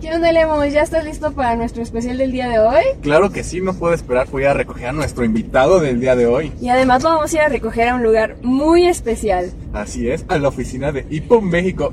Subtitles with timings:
[0.00, 0.72] ¿Qué onda, Lemos?
[0.72, 2.84] ¿Ya estás listo para nuestro especial del día de hoy?
[3.02, 4.28] Claro que sí, no puedo esperar.
[4.30, 6.52] Voy a recoger a nuestro invitado del día de hoy.
[6.58, 9.52] Y además lo vamos a ir a recoger a un lugar muy especial.
[9.74, 11.92] Así es, a la oficina de Hippo México.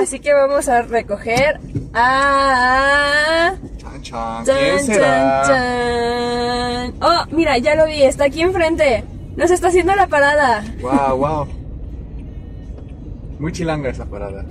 [0.00, 1.60] Así que vamos a recoger
[1.92, 3.54] a...
[3.76, 4.44] Chan, chan.
[4.46, 5.42] Chan, ¿Quién será?
[5.46, 6.94] chan, chan.
[7.02, 9.04] Oh, mira, ya lo vi, está aquí enfrente.
[9.36, 10.64] Nos está haciendo la parada.
[10.80, 11.46] Wow, wow.
[13.38, 14.46] Muy chilanga esa parada.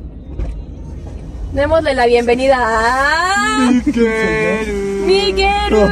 [1.55, 3.71] Démosle la bienvenida a...
[3.71, 5.03] Miguel.
[5.05, 5.73] Miguel.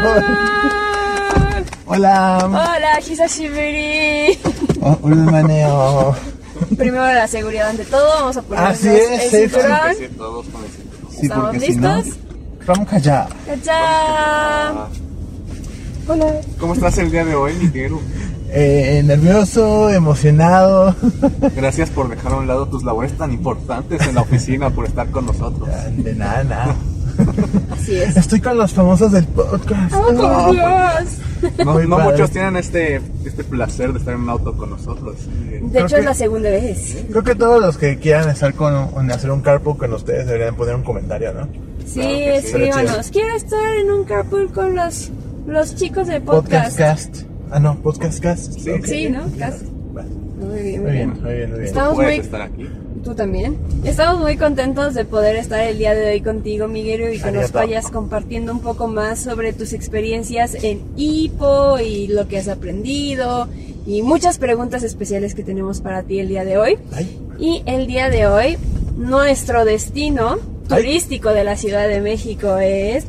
[1.85, 2.37] Hola.
[2.43, 4.37] Hola, Hisashiburi.
[4.81, 6.13] Oh, un maneo.
[6.77, 9.95] Primero la seguridad ante todo, vamos a ponernos Así es, el cinturón.
[10.17, 11.11] Todos con el cinturón.
[11.11, 12.17] Sí, ¿Estamos porque si no, listos?
[12.65, 13.27] Vamos allá.
[13.45, 13.79] ¡Cachá!
[13.79, 14.87] Ah,
[16.09, 16.41] Hola.
[16.59, 17.93] ¿Cómo estás el día de hoy, Miguel?
[18.55, 20.95] Eh, nervioso, emocionado.
[21.55, 25.09] Gracias por dejar a un lado tus labores tan importantes en la oficina, por estar
[25.09, 25.67] con nosotros.
[25.97, 26.75] De nada, nada.
[27.71, 28.15] Así es.
[28.15, 29.93] Estoy con los famosos del podcast.
[29.95, 31.57] ¡Oh, Dios!
[31.65, 32.11] No, Muy no padre.
[32.11, 35.15] muchos tienen este, este placer de estar en un auto con nosotros.
[35.27, 37.05] De Creo hecho, que- es la segunda vez.
[37.09, 40.55] Creo que todos los que quieran estar con, en hacer un carpool con ustedes deberían
[40.55, 41.47] poner un comentario, ¿no?
[41.85, 42.45] Sí, Claro sí.
[42.47, 43.09] escríbanos.
[43.11, 45.11] Quiero estar en un carpool con los,
[45.47, 47.15] los chicos de Podcast podcast.
[47.55, 48.53] Ah, no, podcast cast.
[48.59, 48.69] Sí.
[48.71, 48.85] Ok.
[48.85, 49.21] Sí, ¿no?
[49.37, 49.61] Cast.
[49.93, 50.09] Vale.
[50.09, 51.63] Muy bien, Muy bien, muy bien, muy bien.
[51.65, 52.67] Estamos muy- estar aquí.
[53.03, 53.57] Tú también.
[53.83, 57.51] Estamos muy contentos de poder estar el día de hoy contigo, Miguel, y que nos
[57.51, 63.47] vayas compartiendo un poco más sobre tus experiencias en Hippo y lo que has aprendido
[63.85, 66.77] y muchas preguntas especiales que tenemos para ti el día de hoy.
[66.93, 68.57] Ay, Y el día de hoy,
[68.97, 70.37] nuestro destino
[70.69, 70.77] Ay.
[70.77, 73.05] turístico de la Ciudad de México es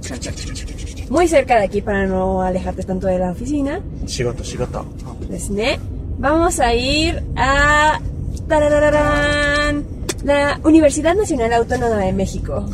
[1.09, 3.81] muy cerca de aquí para no alejarte tanto de la oficina.
[4.07, 4.85] Shigoto, shigoto.
[5.29, 5.79] Pues, ¿ne?
[6.19, 8.01] Vamos a ir a
[8.49, 9.85] tarararán,
[10.25, 12.65] la Universidad Nacional Autónoma de México.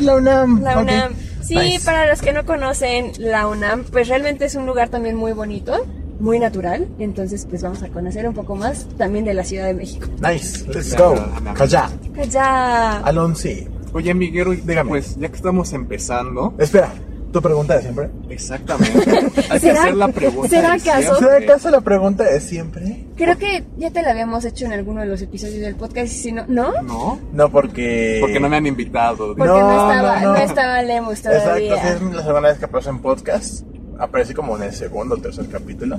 [0.00, 0.62] La UNAM.
[0.62, 0.78] La.
[0.78, 1.12] UNAM.
[1.42, 1.84] Sí, Nice.
[1.84, 5.84] para los que no conocen la UNAM, pues realmente es un lugar también muy bonito,
[6.20, 6.86] muy natural.
[6.98, 10.06] Entonces, pues vamos a conocer un poco más también de la Ciudad de México.
[10.20, 11.14] Nice, let's go.
[11.54, 11.90] Calla.
[12.30, 12.98] Ya.
[12.98, 13.48] Alonso.
[13.92, 14.88] Oye, Miguel, Dígame.
[14.88, 16.92] pues ya que estamos empezando, Espera,
[17.32, 18.10] tu pregunta de siempre.
[18.28, 20.48] exactamente, hay que ¿Será- hacer la pregunta.
[20.48, 21.16] será de acaso?
[21.18, 23.06] ¿Será acaso la pregunta de siempre?
[23.16, 26.16] Creo que ya te la habíamos hecho en alguno de los episodios del podcast y
[26.16, 26.80] si no, ¿no?
[26.82, 28.18] No, No, porque.
[28.20, 29.34] porque no me han invitado.
[29.34, 30.36] Porque No, no, estaba, no, no, no.
[30.36, 31.74] estaba Lemus todavía.
[31.74, 33.64] Exacto, sí, es la segunda vez que aparece en podcast.
[33.98, 35.98] Aparece como en el segundo o tercer capítulo.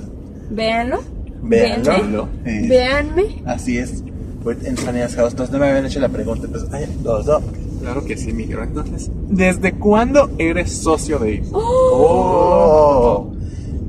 [0.50, 1.02] Véanlo.
[1.42, 2.28] Véanlo.
[2.44, 2.64] Véanme.
[2.64, 3.42] Eh, Véanme.
[3.46, 4.02] Así es.
[4.42, 5.32] Pues en Spanish House.
[5.32, 6.46] Entonces no me habían hecho la pregunta.
[6.46, 7.42] Entonces, ay, dos, dos.
[7.84, 8.60] Claro que sí, Miguel.
[8.62, 11.58] Entonces, ¿desde cuándo eres socio de Hippo?
[11.58, 13.30] Oh.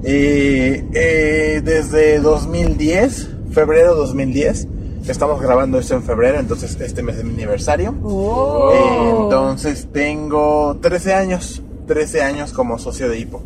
[0.03, 4.67] Eh, eh, desde 2010, febrero 2010.
[5.07, 7.95] Estamos grabando esto en febrero, entonces este mes es mi aniversario.
[8.03, 8.69] Oh.
[8.73, 11.61] Eh, entonces tengo 13 años.
[11.87, 13.43] 13 años como socio de Hippo.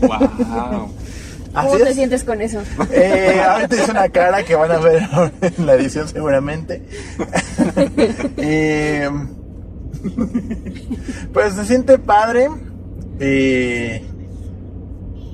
[0.00, 0.88] Wow.
[1.54, 1.94] ¿Cómo Así te es.
[1.96, 2.62] sientes con eso?
[2.92, 5.02] Eh, ahorita hice una cara que van a ver
[5.40, 6.82] en la edición seguramente.
[8.36, 9.08] Eh,
[11.32, 12.48] pues se siente padre.
[13.18, 14.02] Eh,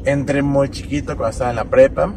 [0.04, 2.12] entré muy chiquito cuando estaba en la prepa.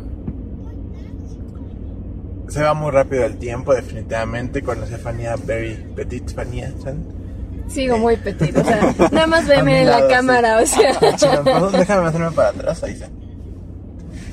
[2.47, 4.63] Se va muy rápido el tiempo, definitivamente.
[4.63, 7.19] Conocí a Fania Very Petit, Fania Chan.
[7.67, 10.15] Sigo muy petit, o sea, nada más veme en la lado, sí.
[10.15, 10.97] cámara, o sea.
[11.01, 13.09] Ah, déjame hacerme para atrás, ahí está.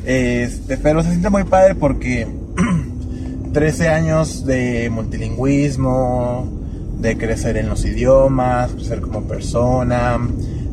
[0.06, 2.28] Este, pero se siente muy padre porque
[3.52, 6.48] 13 años de multilingüismo,
[7.00, 10.16] de crecer en los idiomas, crecer como persona,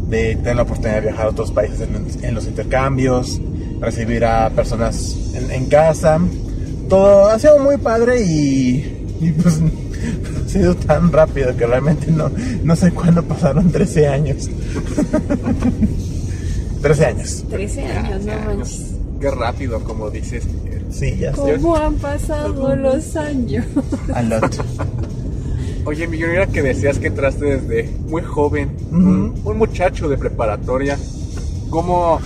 [0.07, 3.41] de tener la oportunidad de viajar a otros países en, en los intercambios,
[3.81, 6.19] recibir a personas en, en casa.
[6.87, 9.59] Todo ha sido muy padre y, y pues
[10.45, 12.29] ha sido tan rápido que realmente no,
[12.63, 14.47] no sé cuándo pasaron 13 años.
[16.83, 17.45] 13 años.
[17.49, 18.92] 13 años, no manches.
[19.23, 20.43] Qué rápido, como dices.
[20.91, 21.53] Sí, ya sé.
[21.55, 23.65] ¿Cómo han pasado los años?
[24.13, 24.53] A lot.
[25.85, 28.97] Oye, mira que decías que entraste desde muy joven, Ujú.
[28.97, 30.97] un, un muchacho de preparatoria.
[31.69, 32.19] ¿Cómo,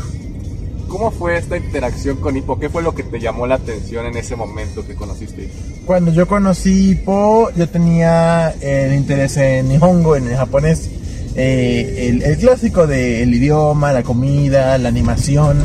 [0.87, 2.57] ¿Cómo fue esta interacción con Hippo?
[2.59, 5.51] ¿Qué fue lo que te llamó la atención en ese momento que conociste?
[5.85, 10.89] Cuando yo conocí Hippo, yo tenía el interés en Nihongo, en el japonés.
[11.35, 15.59] Eh, el, el clásico del idioma, la comida, la animación.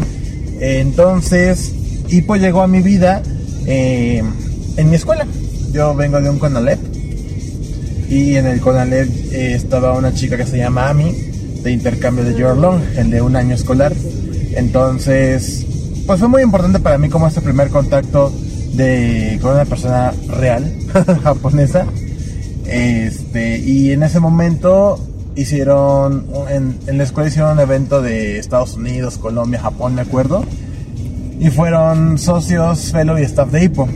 [0.65, 1.73] Entonces,
[2.09, 3.21] Hippo llegó a mi vida
[3.67, 4.23] eh,
[4.77, 5.27] en mi escuela.
[5.73, 6.79] Yo vengo de un Conalep.
[8.09, 11.11] Y en el Conalep eh, estaba una chica que se llama Ami,
[11.65, 13.93] de intercambio de Your Long, el de un año escolar.
[14.55, 15.67] Entonces,
[16.07, 18.33] pues fue muy importante para mí como este primer contacto
[18.75, 20.73] de, con una persona real,
[21.25, 21.87] japonesa.
[22.67, 25.01] Este, y en ese momento
[25.37, 30.45] hicieron, en, la escuela hicieron un evento de Estados Unidos, Colombia, Japón, me acuerdo.
[31.39, 33.89] Y fueron socios, fellow y staff de Hippo.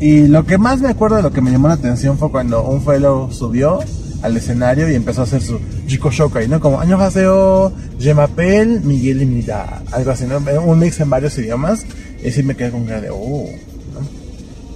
[0.00, 2.62] Y lo que más me acuerdo de lo que me llamó la atención fue cuando
[2.64, 3.80] un fellow subió
[4.22, 6.60] al escenario y empezó a hacer su Jiko Shokai, ¿no?
[6.60, 10.38] Como Año Haseo, Jemapel, Miguel y Mira, algo así, ¿no?
[10.38, 11.84] Un mix en varios idiomas.
[12.24, 13.48] Y sí me quedé con cara de, oh.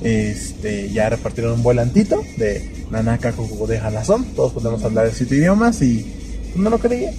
[0.06, 4.24] Este, ya repartieron un volantito de Nanaka Kokugo de Hanazón.
[4.36, 6.06] Todos podemos hablar de siete idiomas y
[6.54, 7.10] no lo creía.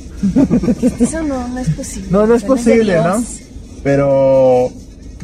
[0.99, 2.07] Eso no, no es posible.
[2.09, 3.21] No, no es posible, ¿no?
[3.83, 4.71] Pero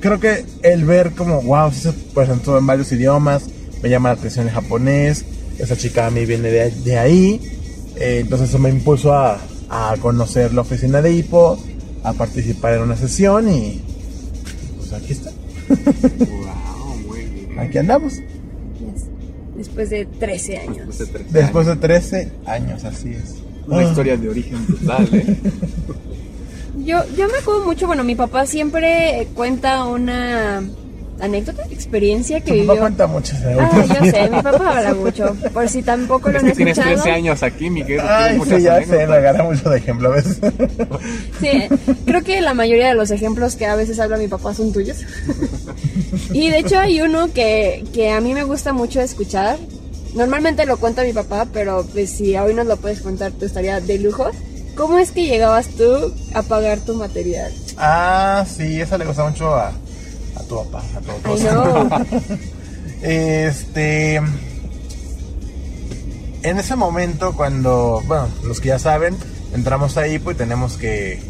[0.01, 3.44] creo que el ver como, wow, sí se presentó en varios idiomas,
[3.81, 5.24] me llama la atención el japonés,
[5.57, 7.39] esa chica a mí viene de, de ahí,
[7.95, 9.39] eh, entonces eso me impulsó a,
[9.69, 11.57] a conocer la oficina de Hippo,
[12.04, 13.81] a participar en una sesión y
[14.80, 15.31] pues aquí está,
[15.69, 16.50] Wow.
[17.57, 18.15] aquí andamos.
[18.17, 19.05] Yes.
[19.55, 20.88] Después de 13 años.
[20.88, 21.81] Después de 13 Después de años.
[21.81, 23.35] 13 años, así es.
[23.67, 23.83] Una Ah.
[23.83, 25.38] historia de origen brutal, ¿eh?
[26.85, 30.63] Yo, yo me acuerdo mucho, bueno, mi papá siempre cuenta una
[31.19, 32.80] anécdota, experiencia que Tu papá vivió.
[32.81, 33.33] cuenta mucho.
[33.60, 35.36] Ah, yo sé, mi papá habla mucho.
[35.54, 37.01] Por si tampoco lo Es han que tienes escuchado.
[37.04, 38.00] 13 años aquí, Miguel.
[38.01, 39.10] Ay, tienes muchas sí, ya sé, anécdotas.
[39.10, 40.39] me agarra mucho de ejemplo a veces.
[41.39, 41.50] Sí,
[42.06, 44.98] creo que la mayoría de los ejemplos que a veces habla mi papá son tuyos.
[46.31, 49.57] Y de hecho hay uno que, que a mí me gusta mucho escuchar.
[50.15, 53.80] Normalmente lo cuenta mi papá, pero pues si hoy nos lo puedes contar, tú estaría
[53.81, 54.30] de lujo.
[54.75, 57.51] ¿Cómo es que llegabas tú a pagar tu material?
[57.77, 59.71] Ah, sí, esa le gusta mucho a,
[60.35, 61.30] a tu papá, a.
[61.30, 61.89] Ay, no.
[63.03, 64.15] Este.
[66.44, 69.15] En ese momento, cuando, bueno, los que ya saben,
[69.53, 71.21] entramos ahí, pues tenemos que,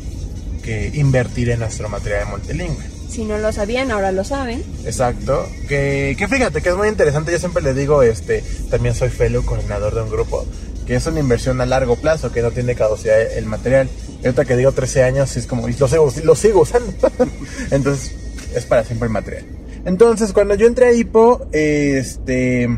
[0.63, 2.93] que invertir en nuestro material multilingüe.
[3.09, 4.63] Si no lo sabían, ahora lo saben.
[4.85, 5.47] Exacto.
[5.67, 7.31] Que, que fíjate que es muy interesante.
[7.31, 10.47] Yo siempre le digo, este, también soy fellow coordinador de un grupo,
[10.87, 13.87] que es una inversión a largo plazo, que no tiene caducidad el material.
[14.23, 16.91] Y ahorita que digo 13 años, es como, y lo sigo, lo sigo usando.
[17.71, 18.15] Entonces,
[18.55, 19.45] es para siempre el material.
[19.85, 22.69] Entonces, cuando yo entré a Hippo, este,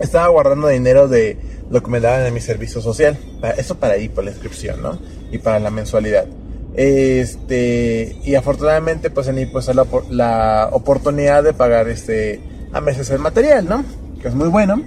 [0.00, 1.36] estaba guardando dinero de
[1.70, 3.18] lo que me daban en mi servicio social.
[3.56, 4.98] Eso para Hippo, la inscripción, ¿no?
[5.30, 6.26] Y para la mensualidad.
[6.74, 12.40] Este, y afortunadamente, pues en Hippo está la, la oportunidad de pagar este,
[12.72, 13.84] a meses el material, ¿no?
[14.22, 14.82] Que es muy bueno.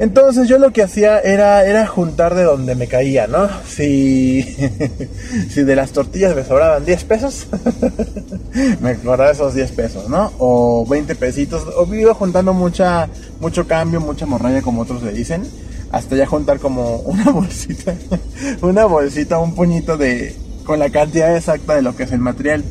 [0.00, 3.50] Entonces yo lo que hacía era, era juntar de donde me caía, ¿no?
[3.66, 4.42] Si,
[5.50, 7.46] si de las tortillas me sobraban 10 pesos,
[8.80, 10.32] me guardaba esos 10 pesos, ¿no?
[10.38, 13.10] O 20 pesitos, o iba juntando mucha,
[13.40, 15.42] mucho cambio, mucha morralla como otros le dicen,
[15.92, 17.94] hasta ya juntar como una bolsita,
[18.62, 22.64] una bolsita, un puñito de, con la cantidad exacta de lo que es el material.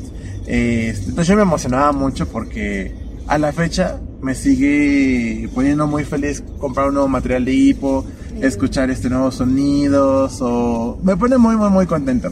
[0.47, 2.91] Este, entonces yo me emocionaba mucho porque
[3.27, 8.05] a la fecha me sigue poniendo muy feliz comprar un nuevo material de hipo,
[8.41, 12.31] escuchar este nuevos sonidos o me pone muy muy muy contento.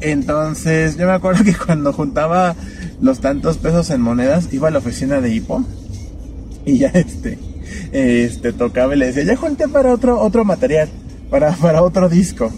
[0.00, 2.54] Entonces yo me acuerdo que cuando juntaba
[3.00, 5.64] los tantos pesos en monedas iba a la oficina de hipo
[6.64, 7.38] y ya este
[7.92, 10.88] este tocaba y le decía ya junté para otro otro material
[11.30, 12.50] para para otro disco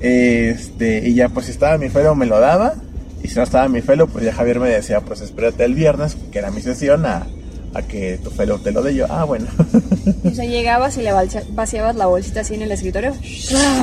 [0.00, 2.74] este y ya pues si estaba mi fellow me lo daba
[3.22, 6.16] y si no estaba mi fellow pues ya Javier me decía pues espérate el viernes
[6.30, 7.26] que era mi sesión a,
[7.76, 9.46] a que tu fellow te lo dé yo ah bueno
[10.24, 11.10] O sea, llegabas y le
[11.52, 13.12] vaciabas la bolsita así en el escritorio.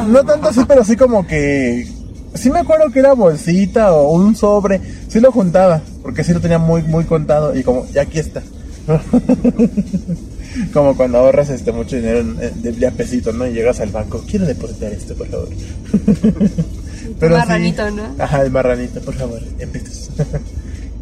[0.08, 1.88] no tanto así pero sí como que
[2.34, 6.40] sí me acuerdo que era bolsita o un sobre sí lo juntaba porque sí lo
[6.42, 8.42] tenía muy muy contado y como ya aquí está
[10.74, 13.48] como cuando ahorras este mucho dinero de, de pesito, ¿no?
[13.48, 15.48] Y llegas al banco, quiero depositar esto, por favor.
[17.20, 18.04] Pero sí- marranito, ¿no?
[18.20, 20.10] Ajá, el marranito, por favor, en pesos.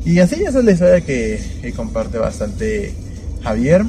[0.06, 2.94] y así esa es la historia que, que comparte bastante
[3.44, 3.84] Javier.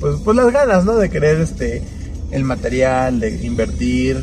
[0.00, 0.96] Pues, pues las ganas, ¿no?
[0.96, 1.82] De querer este
[2.30, 4.22] el material, de invertir.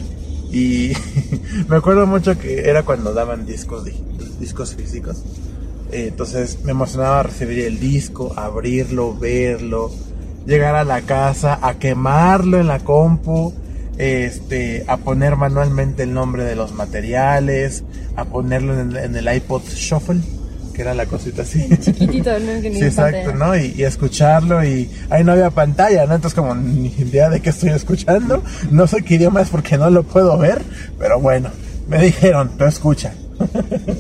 [0.52, 0.92] Y
[1.68, 3.94] me acuerdo mucho que era cuando daban discos, di-
[4.40, 5.24] discos físicos.
[5.92, 9.92] Eh, Entonces me emocionaba recibir el disco, abrirlo, verlo,
[10.46, 13.54] llegar a la casa, a quemarlo en la compu,
[14.00, 17.84] este, a poner manualmente el nombre de los materiales,
[18.16, 20.22] a ponerlo en el, en el iPod Shuffle,
[20.74, 21.68] que era la cosita así.
[21.78, 22.62] Chiquitito, ¿no?
[22.62, 23.56] Que ni Sí, exacto, ¿no?
[23.58, 26.16] Y, y escucharlo y ahí no había pantalla, ¿no?
[26.16, 28.42] Entonces como ni idea de qué estoy escuchando,
[28.72, 30.62] no sé qué idioma es porque no lo puedo ver,
[30.98, 31.50] pero bueno,
[31.88, 33.14] me dijeron, tú escucha.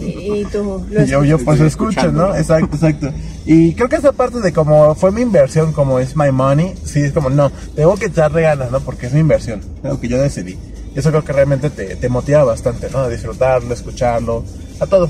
[0.01, 2.36] Y, y tú lo yo, yo pues escucho, ¿no?
[2.36, 3.13] Exacto, exacto.
[3.46, 7.01] Y creo que esa parte de como fue mi inversión, como es my money, sí
[7.01, 8.79] es como, no, tengo que echarle ganas, ¿no?
[8.81, 10.58] Porque es mi inversión, lo que yo decidí.
[10.96, 13.00] Y eso creo que realmente te, te motiva bastante, ¿no?
[13.00, 14.43] A disfrutarlo, escucharlo,
[14.79, 15.10] a todo.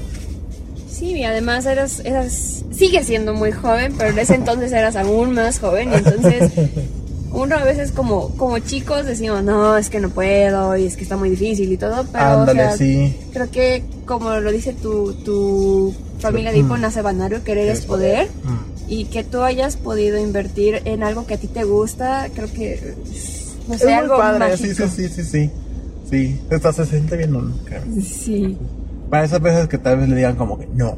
[0.89, 5.33] Sí, y además eras, eras, sigue siendo muy joven, pero en ese entonces eras aún
[5.33, 6.51] más joven, y entonces
[7.31, 11.03] uno a veces como, como chicos decimos, no, es que no puedo, y es que
[11.03, 13.15] está muy difícil y todo, pero o Ándale, sea, sí.
[13.33, 16.81] creo que como lo dice tu, tu familia de Hipo Mm.
[16.81, 18.91] nace Banario, querer es poder, Mm.
[18.91, 22.95] y que tú hayas podido invertir en algo que a ti te gusta, creo que,
[23.67, 24.87] no Es sé, muy algo padre, sí, mágico.
[24.87, 25.49] sí, sí, sí, sí.
[26.09, 27.53] Sí, hasta se siente bien, ¿no?
[28.01, 28.57] Sí.
[29.11, 30.97] Para esas veces que tal vez le digan como que no,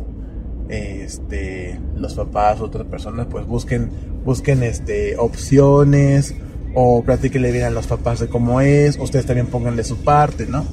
[0.72, 3.92] este, los papás, otras personas, pues busquen,
[4.26, 6.34] busquen, este, opciones
[6.74, 10.66] o platíquenle bien a los papás de cómo es, ustedes también pónganle su parte, ¿no?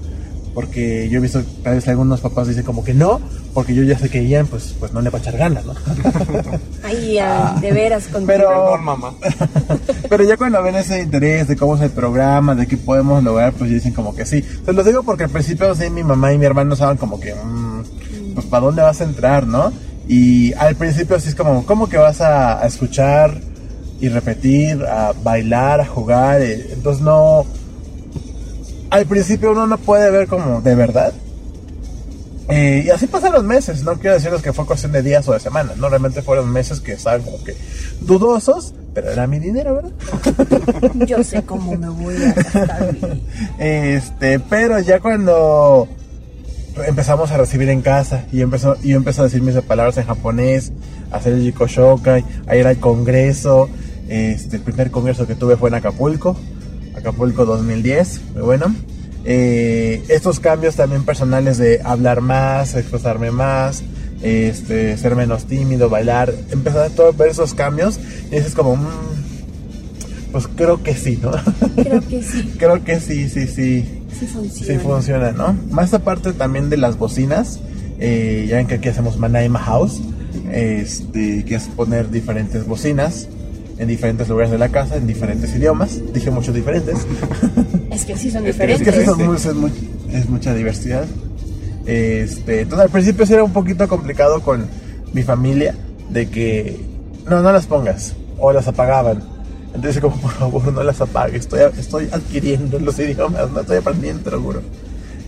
[0.54, 3.20] Porque yo he visto, tal vez algunos papás dicen como que no,
[3.54, 5.74] porque yo ya sé que Ian, pues, pues no le va a echar ganas, ¿no?
[6.84, 9.14] Ay, ah, de veras, con Pero- mamá.
[10.08, 13.52] Pero ya cuando ven ese interés de cómo es el programa, de qué podemos lograr,
[13.52, 14.42] pues dicen como que sí.
[14.64, 17.34] Se los digo porque al principio sí, mi mamá y mi hermano saben como que,
[17.34, 17.82] mm,
[18.38, 19.72] pues para dónde vas a entrar, ¿no?
[20.06, 23.40] Y al principio así es como, ¿cómo que vas a, a escuchar
[24.00, 26.40] y repetir, a bailar, a jugar?
[26.40, 27.44] Eh, Entonces no...
[28.90, 31.12] Al principio uno no puede ver como de verdad.
[32.48, 35.32] Eh, y así pasan los meses, no quiero decirles que fue cuestión de días o
[35.34, 37.54] de semanas, no realmente fueron meses que estaban como que
[38.00, 39.90] dudosos, pero era mi dinero, ¿verdad?
[41.06, 43.22] Yo sé cómo me voy a gastar mi-
[43.58, 45.88] Este, pero ya cuando
[46.86, 50.06] empezamos a recibir en casa y empezó, y yo empecé a decir mis palabras en
[50.06, 50.72] japonés,
[51.10, 53.68] a hacer el Jiko Shokai, a ir al congreso.
[54.08, 56.36] Este, el primer congreso que tuve fue en Acapulco,
[56.96, 58.74] Acapulco 2010, muy bueno.
[59.24, 63.82] Eh, estos cambios también personales de hablar más, expresarme más,
[64.22, 68.88] este, ser menos tímido, bailar, empezar a todo, ver esos cambios y dices como, mm,
[70.32, 71.32] pues creo que sí, ¿no?
[71.76, 73.97] Creo que sí, creo que sí, sí, sí.
[74.18, 74.72] Sí funciona.
[74.72, 75.56] Sí funciona, ¿no?
[75.70, 77.60] Más aparte también de las bocinas,
[78.00, 80.00] eh, ya ven que aquí hacemos Manaima House,
[80.52, 83.28] este, que es poner diferentes bocinas
[83.78, 86.96] en diferentes lugares de la casa, en diferentes idiomas, dije muchos diferentes,
[87.90, 88.94] Es que sí son Es que- es diferentes.
[88.94, 91.04] que sí son muy- es, mu- es mucha diversidad.
[91.86, 94.66] Este, entonces al principio sí era un poquito complicado con
[95.12, 95.74] mi familia,
[96.10, 96.78] de que
[97.28, 99.22] no, no las pongas, o las apagaban.
[99.74, 104.22] Entonces como por favor no las apagues, estoy, estoy adquiriendo los idiomas, no estoy aprendiendo,
[104.22, 104.62] te lo juro.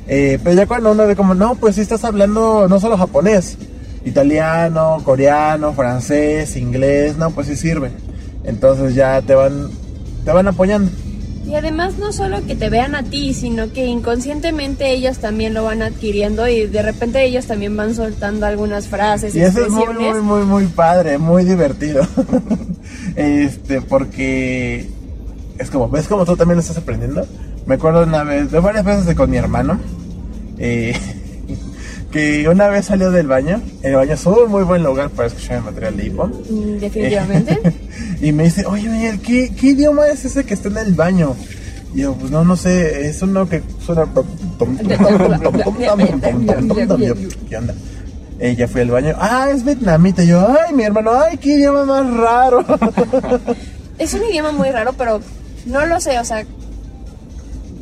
[0.08, 3.56] Eh, pero ya cuando uno ve como, no, pues sí estás hablando no solo japonés,
[4.04, 7.90] italiano, coreano, francés, inglés, no, pues sí sirve.
[8.44, 9.70] Entonces ya te van,
[10.24, 10.90] te van apoyando.
[11.46, 15.64] Y además no solo que te vean a ti, sino que inconscientemente ellos también lo
[15.64, 19.94] van adquiriendo y de repente ellos también van soltando algunas frases, Y eso es muy,
[19.94, 22.06] muy, muy, muy padre, muy divertido.
[23.16, 24.88] Este, porque
[25.58, 27.26] es como, ¿ves como tú también lo estás aprendiendo?
[27.66, 29.78] Me acuerdo una vez, de varias veces con mi hermano,
[32.10, 35.58] que una vez salió del baño, el baño es un muy buen lugar para escuchar
[35.58, 36.26] el material de hipo.
[36.80, 37.60] Definitivamente.
[38.20, 41.34] Y me dice, oye, Miguel, ¿qué, ¿qué, idioma es ese que está en el baño?
[41.94, 44.06] Y yo, pues no, no sé, es uno que suena...
[47.48, 47.74] ¿Qué onda?
[48.42, 50.24] Eh, ya fui al baño, ah, es vietnamita.
[50.24, 52.64] Yo, ay, mi hermano, ay, qué idioma más raro.
[53.98, 55.20] es un idioma muy raro, pero
[55.66, 56.46] no lo sé, o sea,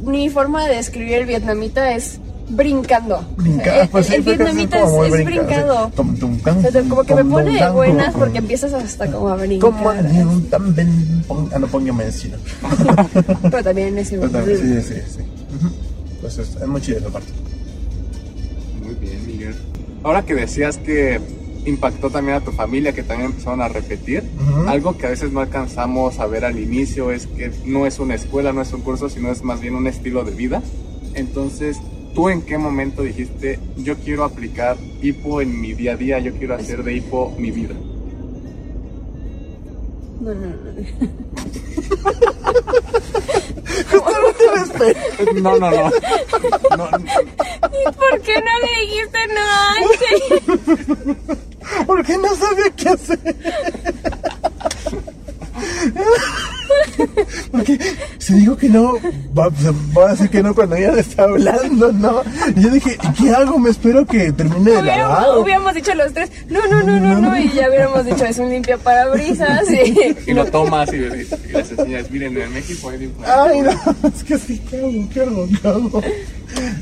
[0.05, 3.25] mi forma de describir el vietnamita es brincando.
[3.37, 5.79] Brinca, El- pues el, vietnamita es, es brinca, brincado.
[5.79, 9.07] así, tom, tum, tam, O sea, como que me pone de buenas porque empiezas hasta
[9.13, 9.71] como a brincar.
[9.71, 12.37] Como ah, no pongo medicina.
[13.43, 15.21] Pero también es Pero también, Sí, sí, sí.
[15.57, 15.73] Ujú.
[16.21, 17.33] Pues es, es muy chido esa parte.
[20.03, 21.21] Ahora que decías que
[21.65, 24.25] impactó también a tu familia, que también empezaron a repetir,
[24.67, 28.15] algo que a veces no alcanzamos a ver al inicio es que no es una
[28.15, 30.63] escuela, no es un curso, sino es más bien un estilo de vida.
[31.15, 31.79] Entonces,
[32.15, 36.33] ¿tú en qué momento dijiste, yo quiero aplicar hipo en mi día a día, yo
[36.35, 37.75] quiero hacer de hipo mi vida?
[40.21, 40.55] No, no, no.
[45.41, 45.91] No, no, no.
[46.77, 47.68] No, ¿Y
[48.11, 49.45] por qué no le dijiste no
[49.77, 50.19] antes?
[51.87, 53.19] Porque no sabía qué hacer.
[57.59, 57.79] Porque
[58.19, 58.95] si digo que no,
[59.39, 59.49] va,
[59.97, 62.23] va a decir que no cuando ella le está hablando, ¿no?
[62.57, 63.59] Y yo dije, ¿y qué hago?
[63.59, 65.19] Me espero que termine de lavar.
[65.23, 68.39] Hubiéramos, hubiéramos dicho los tres, no, no, no, no, no, y ya hubiéramos dicho, es
[68.39, 69.63] un limpia parabrisas.
[69.71, 70.17] Y...
[70.31, 73.71] y lo tomas y, y les enseñas, miren, en México hay diferentes- Ay, no,
[74.09, 74.91] es que sí, ¿qué hago?
[75.13, 75.49] ¿Qué hago?
[75.49, 76.03] ¿Qué hago?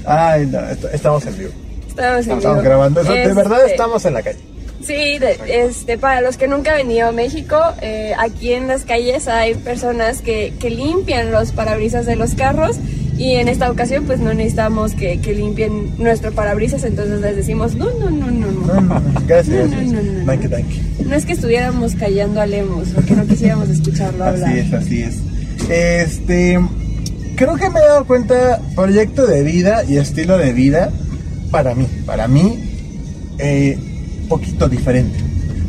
[0.07, 1.51] Ay, no, est- estamos en vivo.
[1.89, 2.63] Estamos, en Estamos vivo.
[2.63, 3.01] grabando.
[3.01, 4.39] Eso, De verdad Este, estamos en la calle.
[4.87, 8.83] Sí, de- este, para los que nunca han venido a México, eh, aquí en las
[8.85, 12.77] calles hay personas que, que limpian los parabrisas de los carros
[13.19, 17.75] Y en esta ocasión pues no necesitamos que, que limpien nuestro parabrisas, entonces les decimos,
[17.75, 18.67] no, no, no, no, no.
[18.67, 20.25] No, no, no, gracias, No, no, no, no.
[21.09, 24.51] No es que estuviéramos callando a Lemos o que no quisiéramos escucharlo hablar.
[24.51, 25.15] Así es, así es.
[25.71, 26.61] Este,
[27.37, 30.91] creo que me he dado cuenta, proyecto de vida y estilo de vida,
[31.51, 32.59] para mí, para mí,
[33.39, 33.79] eh,
[34.29, 35.19] poquito diferente.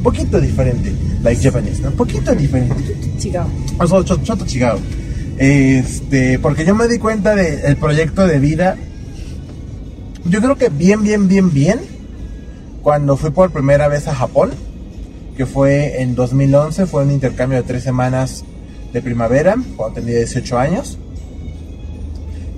[0.04, 1.92] Poquito diferente, like Japanese, ¿no?
[1.92, 2.96] Poquito diferente.
[3.18, 3.46] Chica.
[3.80, 4.80] O sea, cho- choto chigao.
[5.38, 8.78] Este, porque yo me di cuenta del proyecto de vida.
[10.26, 11.80] Yo creo que bien, bien, bien, bien.
[12.82, 14.52] Cuando fui por primera vez a Japón,
[15.36, 18.46] que fue en 2011, fue un intercambio de tres semanas
[18.94, 20.98] de primavera, cuando tenía 18 años.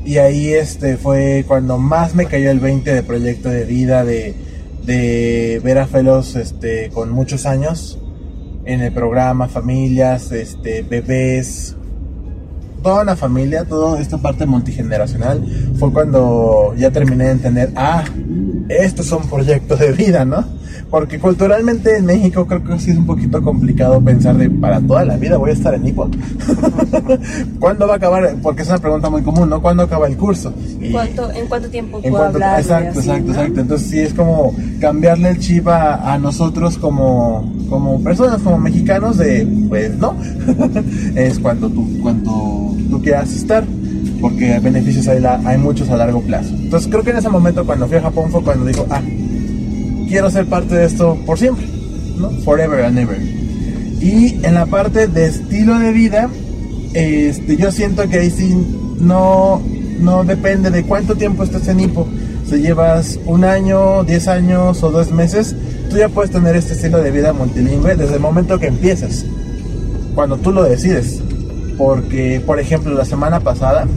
[0.06, 4.34] Y ahí este fue cuando más me cayó el 20 de proyecto de vida, de,
[4.90, 8.00] de ver a fellows este, con muchos años
[8.66, 11.76] en el programa, familias, este, bebés,
[12.82, 15.46] toda una familia, toda esta parte multigeneracional,
[15.78, 18.04] fue cuando ya terminé de entender, ah,
[18.70, 20.46] estos son proyectos de vida, ¿no?
[20.90, 25.06] Porque culturalmente en México creo que sí es un poquito complicado pensar de para toda
[25.06, 26.10] la vida voy a estar en Ipo.
[27.60, 28.36] ¿Cuándo va a acabar?
[28.42, 29.62] Porque es una pregunta muy común, ¿no?
[29.62, 30.54] ¿Cuándo acaba el curso?
[30.80, 32.60] Y- ¿Cuánto, ¿En cuánto tiempo puedo hablar?
[32.60, 33.34] exacto, así, exacto, ¿no?
[33.34, 33.62] exacto.
[33.62, 39.18] Entonces sí es como cambiarle el chip a, a nosotros como, como personas, como mexicanos,
[39.18, 40.16] de pues no.
[41.16, 43.64] es cuando tú, cuando tú quieras estar.
[44.22, 46.50] Porque beneficios hay, la- hay muchos a largo plazo.
[46.56, 49.02] Entonces creo que en ese momento cuando fui a Japón fue cuando digo, ah,
[50.08, 51.66] quiero ser parte de esto por siempre,
[52.18, 52.30] ¿no?
[52.44, 53.18] Forever and ever.
[54.02, 56.30] Y en la parte de estilo de vida,
[56.94, 58.54] este, yo siento que ahí sí
[59.00, 59.62] no,
[60.00, 62.08] no depende de cuánto tiempo estés en hipo.
[62.50, 65.56] Si llevas un año, 10 años o dos meses,
[65.90, 69.24] tú ya puedes tener este estilo de vida multilingüe desde el momento que empiezas,
[70.16, 71.22] cuando tú lo decides.
[71.78, 73.88] Porque, por ejemplo, la semana pasada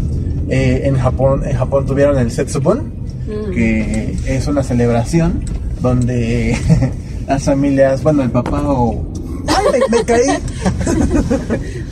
[0.53, 3.51] eh, en Japón, en Japón tuvieron el Setsubun, Mm.
[3.55, 5.45] que es una celebración
[5.81, 6.57] donde
[7.29, 9.01] las familias, bueno, el papá o...
[9.47, 10.27] ¡Ay, me, me caí!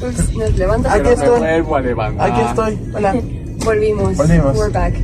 [0.03, 0.93] Ups, nos levanta.
[0.93, 1.43] Aquí estoy.
[2.19, 2.79] Aquí estoy.
[2.95, 3.15] Hola.
[3.65, 4.17] Volvimos.
[4.17, 4.57] Volvimos.
[4.57, 4.95] We're back.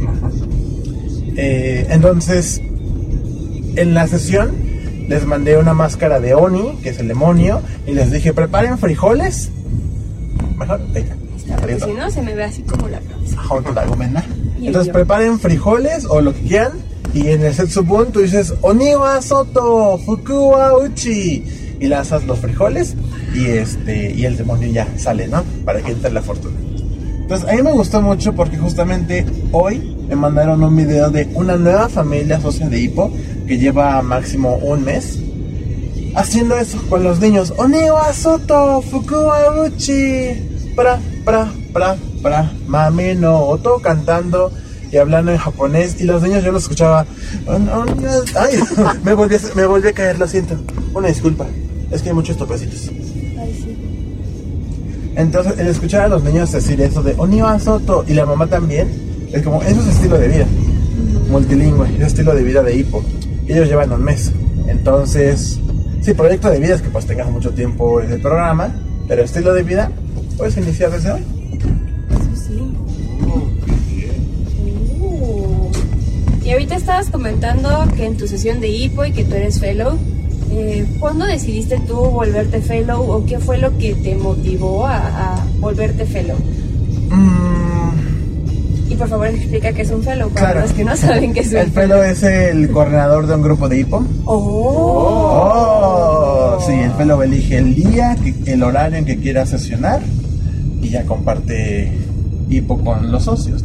[1.37, 2.61] Eh, entonces,
[3.77, 4.51] en la sesión
[5.09, 9.51] les mandé una máscara de Oni, que es el demonio, y les dije, preparen frijoles.
[10.59, 11.15] Mejor, venga.
[11.55, 13.37] Porque si no, se me ve así como la cabeza.
[14.61, 16.73] Entonces preparen frijoles o lo que quieran.
[17.15, 21.45] Y en el Setsubun tú dices Oniwa Soto Fukuwa Uchi.
[21.79, 22.95] Y lanzas los frijoles.
[23.35, 24.13] Y este.
[24.13, 25.45] Y el demonio ya sale, ¿no?
[25.65, 26.57] Para que entre la fortuna.
[27.21, 31.57] Entonces a mí me gustó mucho porque justamente hoy me mandaron un video de una
[31.57, 33.11] nueva familia socia de Hippo
[33.49, 35.19] que lleva máximo un mes
[36.15, 37.53] haciendo eso con los niños.
[37.57, 40.73] Oniwa Soto Fukuwa Uchi.
[40.75, 44.51] Pra, pra, pra, pra, mame no oto cantando
[44.91, 47.05] y hablando en japonés y los niños yo los escuchaba.
[47.47, 47.89] "On- on-
[48.37, 48.59] Ay,
[49.05, 50.55] me volví, a, me volví a caer, lo siento.
[50.95, 51.45] Una disculpa.
[51.91, 52.91] Es que hay muchos topecitos.
[55.17, 58.89] Entonces, el escuchar a los niños decir eso de Oniwa Soto y la mamá también,
[59.33, 60.47] es como, eso es estilo de vida.
[61.31, 63.03] Multilingüe, es estilo de vida de hipo.
[63.49, 64.31] Ellos llevan un mes.
[64.69, 65.59] Entonces,
[66.03, 68.69] sí, proyecto de vida es que pues tengas mucho tiempo en el programa,
[69.09, 69.91] pero estilo de vida,
[70.37, 71.21] puedes iniciar desde hoy.
[72.11, 72.63] Eso sí.
[75.01, 75.71] Uh.
[76.45, 79.97] Y ahorita estabas comentando que en tu sesión de hipo y que tú eres fellow.
[80.51, 84.97] Eh, ¿Cuándo decidiste tú volverte fellow o qué fue lo que te motivó a,
[85.35, 86.37] a volverte fellow?
[87.11, 90.61] Mm, Y por favor explica qué es un fellow para Claro.
[90.61, 93.69] los que no saben qué es un el fellow es el coordinador de un grupo
[93.69, 94.05] de hipo.
[94.25, 95.51] Oh.
[96.59, 100.01] Oh, sí, el fellow elige el día, el horario en que quiera sesionar
[100.83, 101.91] y ya comparte
[102.51, 103.65] hipo con los socios.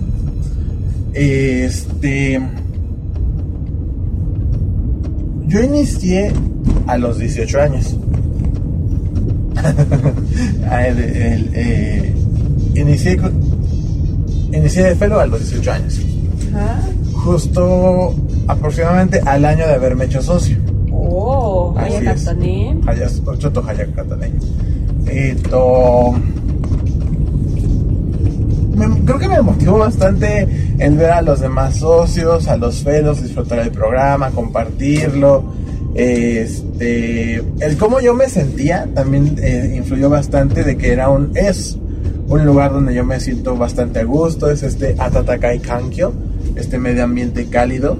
[1.13, 2.41] Este.
[5.47, 6.31] Yo inicié
[6.87, 7.97] a los 18 años.
[10.71, 12.13] El- el, eh,
[12.75, 13.19] inicié,
[14.53, 15.99] inicié de fellow a los 18 años.
[17.13, 18.15] Justo
[18.47, 20.57] aproximadamente al año de haberme hecho socio.
[20.91, 22.23] Oh, Así vaya es.
[22.23, 22.75] cartoné.
[25.11, 26.15] は
[29.17, 30.47] creo que me motivó bastante
[30.79, 35.43] el ver a los demás socios, a los felos, disfrutar el programa, compartirlo.
[35.93, 41.77] Este, el cómo yo me sentía también eh, influyó bastante de que era un es
[42.29, 46.13] un lugar donde yo me siento bastante a gusto, es este Atatakai Kankyo,
[46.55, 47.97] este medio ambiente cálido,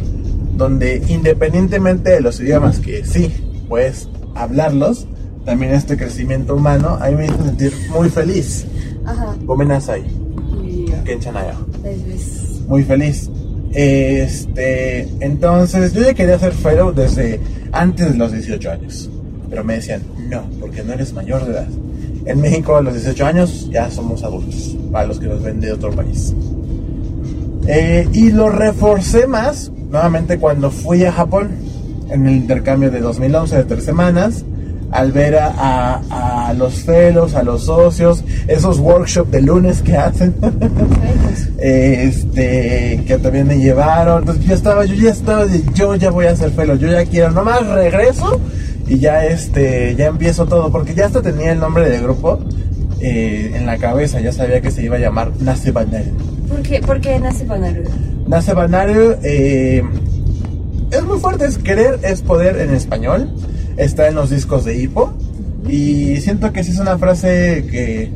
[0.56, 3.34] donde independientemente de los idiomas que sí
[3.68, 5.08] puedes hablarlos,
[5.44, 8.66] también este crecimiento humano, a mí me hizo sentir muy feliz.
[9.06, 9.36] Ajá.
[9.44, 10.21] Gomenasai.
[11.02, 11.14] Ya.
[11.14, 11.56] Kenchanaya.
[11.84, 12.62] Tal vez.
[12.68, 13.30] Muy feliz.
[13.74, 17.40] Este, entonces yo ya quería ser fellow desde
[17.72, 19.10] antes de los 18 años.
[19.50, 21.68] Pero me decían, no, porque no eres mayor de edad.
[22.26, 25.72] En México a los 18 años ya somos adultos, para los que nos ven de
[25.72, 26.34] otro país.
[27.68, 31.50] Eh, y lo reforcé más nuevamente cuando fui a Japón
[32.10, 34.44] en el intercambio de 2011 de tres semanas
[34.92, 39.96] al ver a, a- a los fellows, a los socios, esos workshops de lunes que
[39.96, 40.36] hacen,
[41.58, 44.20] este, que también me llevaron.
[44.20, 47.32] Entonces yo estaba, yo ya estaba, yo ya voy a ser fellow, yo ya quiero,
[47.32, 48.40] nomás regreso
[48.88, 52.40] y ya este, ya empiezo todo, porque ya hasta tenía el nombre del grupo
[53.00, 56.06] eh, en la cabeza, ya sabía que se iba a llamar Nace Banal.
[56.50, 57.84] ¿Por qué, ¿Por qué nace Panaru?
[58.28, 59.82] Nace Banario eh,
[60.92, 63.30] es muy fuerte, es querer es poder en español.
[63.78, 65.14] Está en los discos de Hippo.
[65.68, 68.12] Y siento que sí es una frase que,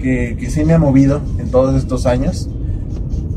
[0.00, 2.48] que, que sí me ha movido en todos estos años.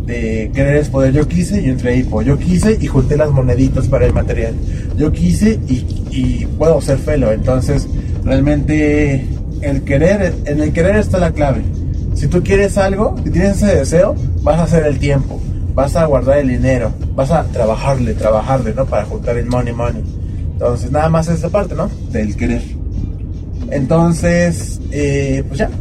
[0.06, 1.14] De querer es poder.
[1.14, 2.22] Yo quise y entré a.
[2.22, 4.56] Yo quise y junté las moneditas para el material.
[4.98, 7.32] Yo quise y, y puedo ser felo.
[7.32, 7.88] Entonces,
[8.24, 9.26] realmente
[9.62, 11.62] el querer, en el querer está la clave.
[12.16, 15.40] Si tú quieres algo, si tienes ese deseo, vas a hacer el tiempo,
[15.74, 18.86] vas a guardar el dinero, vas a trabajarle, trabajarle, ¿no?
[18.86, 20.04] Para juntar el money, money.
[20.62, 21.90] Entonces, nada más esa parte, ¿no?
[22.12, 22.62] Del querer.
[23.72, 25.72] Entonces, eh, pues ya.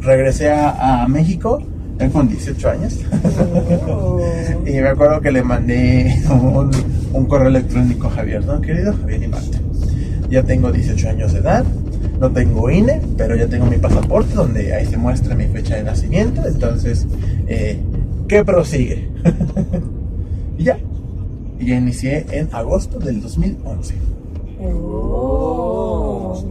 [0.00, 1.60] Regresé a, a México,
[1.98, 3.00] ya con 18 años.
[4.64, 6.70] y me acuerdo que le mandé un,
[7.12, 8.60] un correo electrónico a Javier, ¿no?
[8.60, 9.58] Querido Javier Imante,
[10.30, 11.64] ya tengo 18 años de edad,
[12.20, 15.82] no tengo INE, pero ya tengo mi pasaporte donde ahí se muestra mi fecha de
[15.82, 17.08] nacimiento, entonces,
[17.48, 17.80] eh,
[18.28, 19.08] ¿qué prosigue?
[20.58, 20.78] y ya.
[21.62, 23.94] Y ya inicié en agosto del 2011.
[24.64, 26.44] Oh.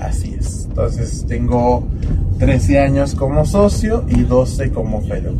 [0.00, 0.66] Así es.
[0.68, 1.82] Entonces tengo
[2.38, 5.34] 13 años como socio y 12 como fellow.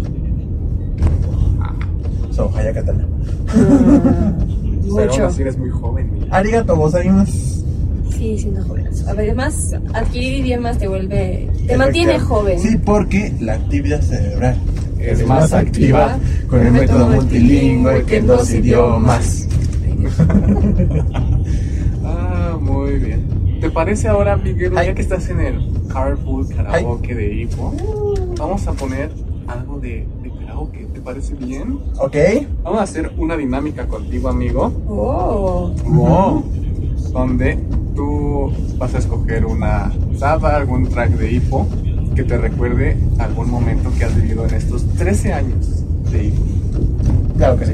[2.33, 3.07] So, Hayakatana.
[3.55, 5.27] Pero aún Mucho.
[5.27, 6.11] así eres muy joven.
[6.13, 6.37] mira.
[6.37, 7.65] Arigato gozaimasu.
[8.11, 8.89] Sí, siendo joven.
[9.07, 11.49] Además, adquirir idiomas te vuelve.
[11.69, 12.59] Te mantiene joven.
[12.59, 14.57] Sí, porque la actividad cerebral
[15.07, 19.49] Es más activa con el método multilingüe que en dos idiomas.
[22.05, 23.59] Ah, muy bien.
[23.61, 27.75] ¿Te parece ahora, Miguel, ya que estás en el Carpool Karaoke de Hippo,
[28.39, 29.11] vamos a poner
[29.49, 30.87] algo de, de karaoke?
[30.93, 31.79] ¿Te parece bien?
[31.99, 32.17] ¿Ok?
[32.63, 35.73] Vamos a hacer una dinámica contigo, amigo, Oh.
[35.85, 36.45] Wow.
[37.13, 37.59] donde
[37.97, 41.67] tú vas a escoger una saba, algún track de Hippo
[42.17, 46.43] que te recuerde algún momento que has vivido en estos 13 años de Hippo.
[47.37, 47.73] Claro que sí.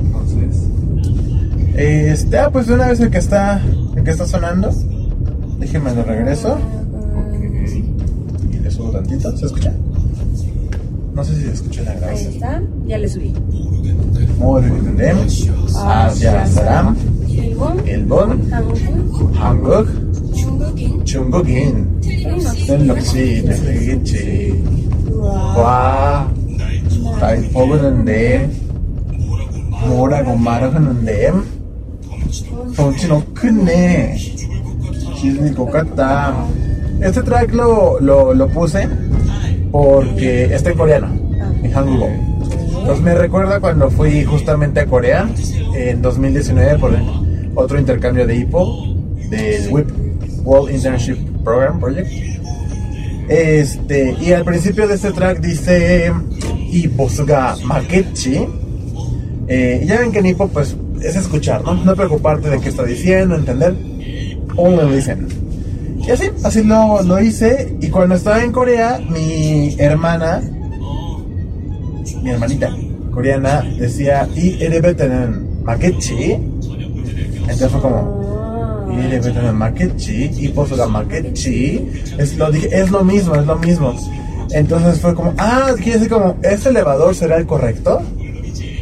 [0.00, 0.68] Entonces,
[1.74, 3.60] Este, ah, pues de una vez el que está,
[3.96, 4.70] el que está sonando,
[5.58, 8.52] déjenme lo regreso ok.
[8.52, 9.36] y le subo tantito.
[9.36, 9.72] ¿Se escucha?
[11.14, 12.32] No sé si se escucha la Ahí grabación.
[12.32, 12.62] está.
[12.86, 13.34] Ya le subí.
[14.38, 14.62] Muy
[14.96, 15.16] bien.
[15.76, 16.96] Hacia Saram,
[20.42, 20.62] Ilbon.
[20.62, 21.02] Elbon, Hankook.
[21.02, 21.04] Hanguk, Chungokin.
[21.04, 21.74] Chungokin,
[22.66, 24.52] Tenlokchi, Tenlegichi,
[25.56, 26.26] Wa,
[27.20, 28.48] Taipogunande,
[29.86, 31.32] Mora Gomarganande,
[32.74, 34.18] Fonchino Kune,
[35.16, 36.34] Chisni Kokata.
[37.00, 38.88] Este track lo, lo, lo puse
[39.72, 41.08] porque está en coreano,
[41.62, 42.08] en Hangugo.
[42.80, 45.28] Entonces me recuerda cuando fui justamente a Corea
[45.74, 46.92] en 2019 por
[47.54, 48.96] otro intercambio de IPO
[49.30, 50.11] del WIP
[50.44, 52.10] World Internship Program Project.
[53.28, 56.12] Este, y al principio de este track dice
[56.70, 58.46] Iposuga Makechi.
[59.48, 61.74] Eh, ya ven que en pues es escuchar, ¿no?
[61.74, 63.74] No preocuparte de qué está diciendo, entender.
[64.56, 65.28] Only listen.
[66.06, 67.76] Y así, así lo, lo hice.
[67.80, 70.42] Y cuando estaba en Corea, mi hermana,
[72.22, 72.74] mi hermanita
[73.12, 76.32] coreana, decía, y erebeten makechi.
[76.32, 78.21] Entonces fue como,
[78.92, 81.88] y erebeten makechi, y posuga makechi.
[82.18, 83.94] Es lo, es lo mismo, es lo mismo.
[84.50, 88.02] Entonces fue como, ah, quiere decir como, ¿este elevador será el correcto?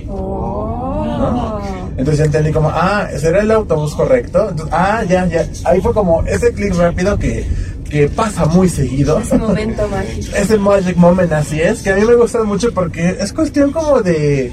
[0.08, 1.60] Oh.
[1.96, 4.48] Entonces ya entendí como, ah, ¿será el autobús correcto?
[4.50, 5.46] Entonces, ah, ya, ya.
[5.64, 7.46] Ahí fue como ese clic rápido que,
[7.88, 9.18] que pasa muy seguido.
[9.18, 10.36] Ese momento mágico.
[10.36, 14.00] Ese magic moment, así es, que a mí me gusta mucho porque es cuestión como
[14.00, 14.52] de,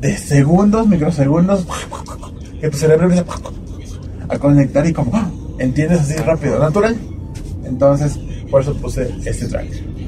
[0.00, 1.66] de segundos, microsegundos,
[2.60, 3.24] que tu cerebro empieza
[4.28, 5.30] a conectar y como, ¡ah!
[5.58, 6.96] entiendes así rápido, natural.
[7.64, 8.18] Entonces,
[8.50, 9.66] por eso puse este track.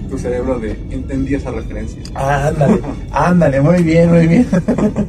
[0.09, 2.02] tu cerebro de entendí esa referencia.
[2.14, 2.80] Ándale,
[3.12, 4.46] ándale, muy bien, muy bien.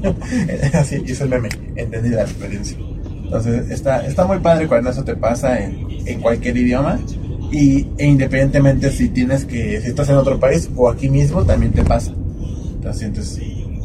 [0.73, 2.77] Así hizo el meme, entendí la referencia.
[3.23, 6.99] Entonces, está, está muy padre cuando eso te pasa en, en cualquier idioma.
[7.51, 11.73] Y e independientemente si tienes que, si estás en otro país o aquí mismo, también
[11.73, 12.13] te pasa.
[12.81, 13.39] Te sientes,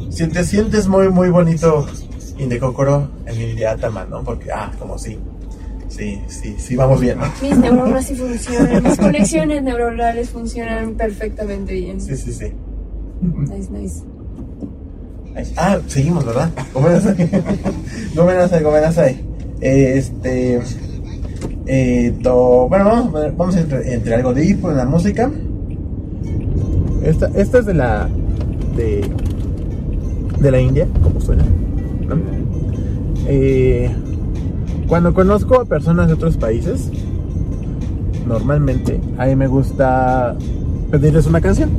[0.09, 1.85] sientes, sientes muy, muy bonito
[2.39, 4.23] Indecocoro en Indiatama, ¿no?
[4.23, 5.17] Porque, ah, como sí.
[5.89, 7.25] Sí, sí, sí, vamos bien, ¿no?
[7.41, 12.01] Mis neuronas sí funcionan, mis conexiones neuronales funcionan perfectamente bien.
[12.01, 12.51] Sí, sí, sí.
[13.21, 14.03] Nice, nice.
[15.55, 16.49] Ah, seguimos, ¿verdad?
[16.73, 17.15] Gomenasai.
[18.15, 19.21] Gomenasai, Gomenasai.
[19.61, 20.59] Este.
[21.67, 25.31] Eh, to- bueno, vamos, vamos a entre, entre algo de hipo en la música.
[27.03, 28.09] Esta, esta es de la.
[28.75, 29.05] de.
[30.41, 31.45] de la India, como suena.
[32.07, 32.15] ¿No?
[33.27, 33.91] Eh,
[34.87, 36.89] cuando conozco a personas de otros países,
[38.25, 40.35] normalmente a mí me gusta
[40.91, 41.71] pedirles una canción.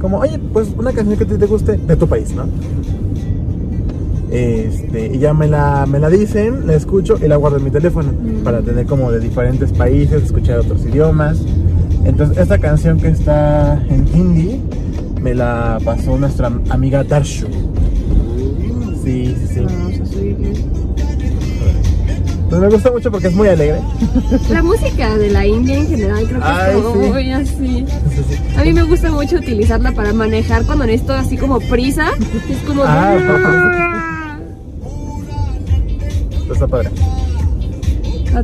[0.00, 2.44] Como, oye, pues una canción que a ti te guste de tu país, ¿no?
[4.30, 7.70] Este, y ya me la, me la dicen, la escucho y la guardo en mi
[7.70, 11.40] teléfono para tener como de diferentes países, escuchar otros idiomas.
[12.04, 14.60] Entonces, esta canción que está en hindi
[15.22, 17.46] me la pasó nuestra amiga Darshu.
[22.54, 23.80] Pues me gusta mucho porque es muy alegre.
[24.48, 26.98] La música de la India en general creo que Ay, es sí.
[26.98, 27.86] muy así.
[28.14, 28.38] Sí, sí.
[28.56, 32.10] A mí me gusta mucho utilizarla para manejar cuando necesito así como prisa.
[32.48, 32.84] Es como...
[32.86, 34.38] Ah,
[36.52, 36.90] Está padre.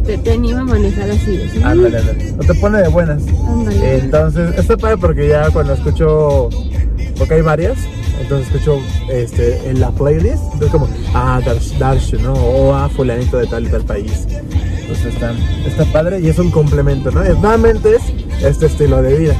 [0.04, 1.40] Te, te anima a manejar así.
[1.48, 1.62] así.
[1.62, 2.32] Ándale, ándale.
[2.32, 3.22] No te pone de buenas.
[3.46, 3.98] Ándale.
[3.98, 6.48] Entonces, está padre porque ya cuando escucho,
[7.16, 7.78] porque hay varias,
[8.30, 12.32] entonces escucho este, en la playlist, entonces como, ah, Darsh, Darsh, ¿no?
[12.32, 14.24] O ah, fulanito de tal y tal país.
[14.30, 15.32] Entonces está,
[15.66, 17.24] está padre y es un complemento, ¿no?
[17.24, 18.02] Y nuevamente es
[18.40, 19.34] este estilo de vida.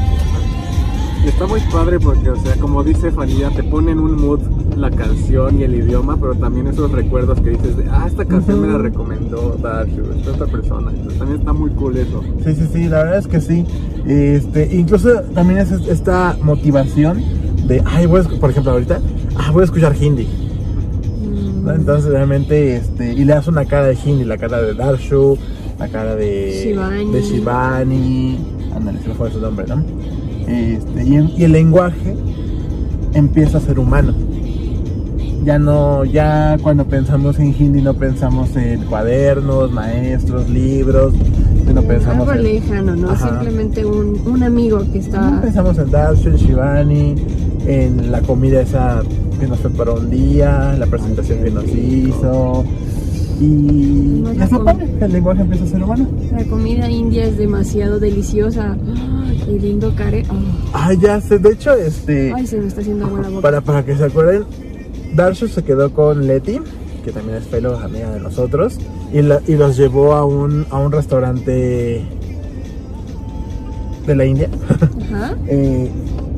[1.24, 4.40] Está muy padre porque, o sea, como dice Fanía, te pone en un mood
[4.76, 8.60] la canción y el idioma, pero también esos recuerdos que dices de, ah, esta canción
[8.60, 10.90] me la recomendó Darshu, esta otra persona.
[10.90, 12.24] Entonces también está muy cool eso.
[12.44, 13.64] Sí, sí, sí, la verdad es que sí.
[14.04, 17.22] Este, incluso también es esta motivación
[17.66, 19.00] de, ay, voy a, por ejemplo, ahorita,
[19.36, 20.24] ah, voy a escuchar hindi.
[20.24, 21.74] Mm, ¿no?
[21.74, 25.38] Entonces realmente, este, y le das una cara de hindi, la cara de Darshu,
[25.78, 27.12] la cara de Shivani.
[27.12, 28.38] de Shivani,
[28.74, 29.82] ándale, se me fue su nombre, ¿no?
[30.46, 32.16] Este, y, y el lenguaje
[33.14, 34.14] empieza a ser humano.
[35.44, 41.14] Ya no, ya cuando pensamos en hindi no pensamos en cuadernos, maestros, libros,
[41.70, 43.10] sino pensamos Algo en, lejano, ¿no?
[43.10, 43.28] Ajá.
[43.28, 45.40] Simplemente un, un amigo que no está...
[45.40, 47.14] pensamos en Darshu, en Shivani,
[47.66, 49.02] en la comida esa
[49.38, 52.64] que nos preparó un día, la presentación que nos hizo.
[53.40, 56.08] Y está com- padre, el lenguaje empieza a ser humano.
[56.32, 58.76] La comida india es demasiado deliciosa.
[59.24, 60.24] ¡Ay, qué lindo care!
[60.28, 60.88] ¡Ah!
[60.88, 63.40] Ah, ya sé, de hecho, este, Ay, se me está haciendo agua la boca.
[63.40, 64.44] para, para que se acuerden,
[65.14, 66.58] Darshu se quedó con Leti,
[67.00, 68.78] que también es fellow amiga de nosotros,
[69.12, 72.04] y, la- y los llevó a un, a un restaurante
[74.06, 74.48] de la India.
[75.12, 75.34] Ajá.
[75.48, 75.90] Eh,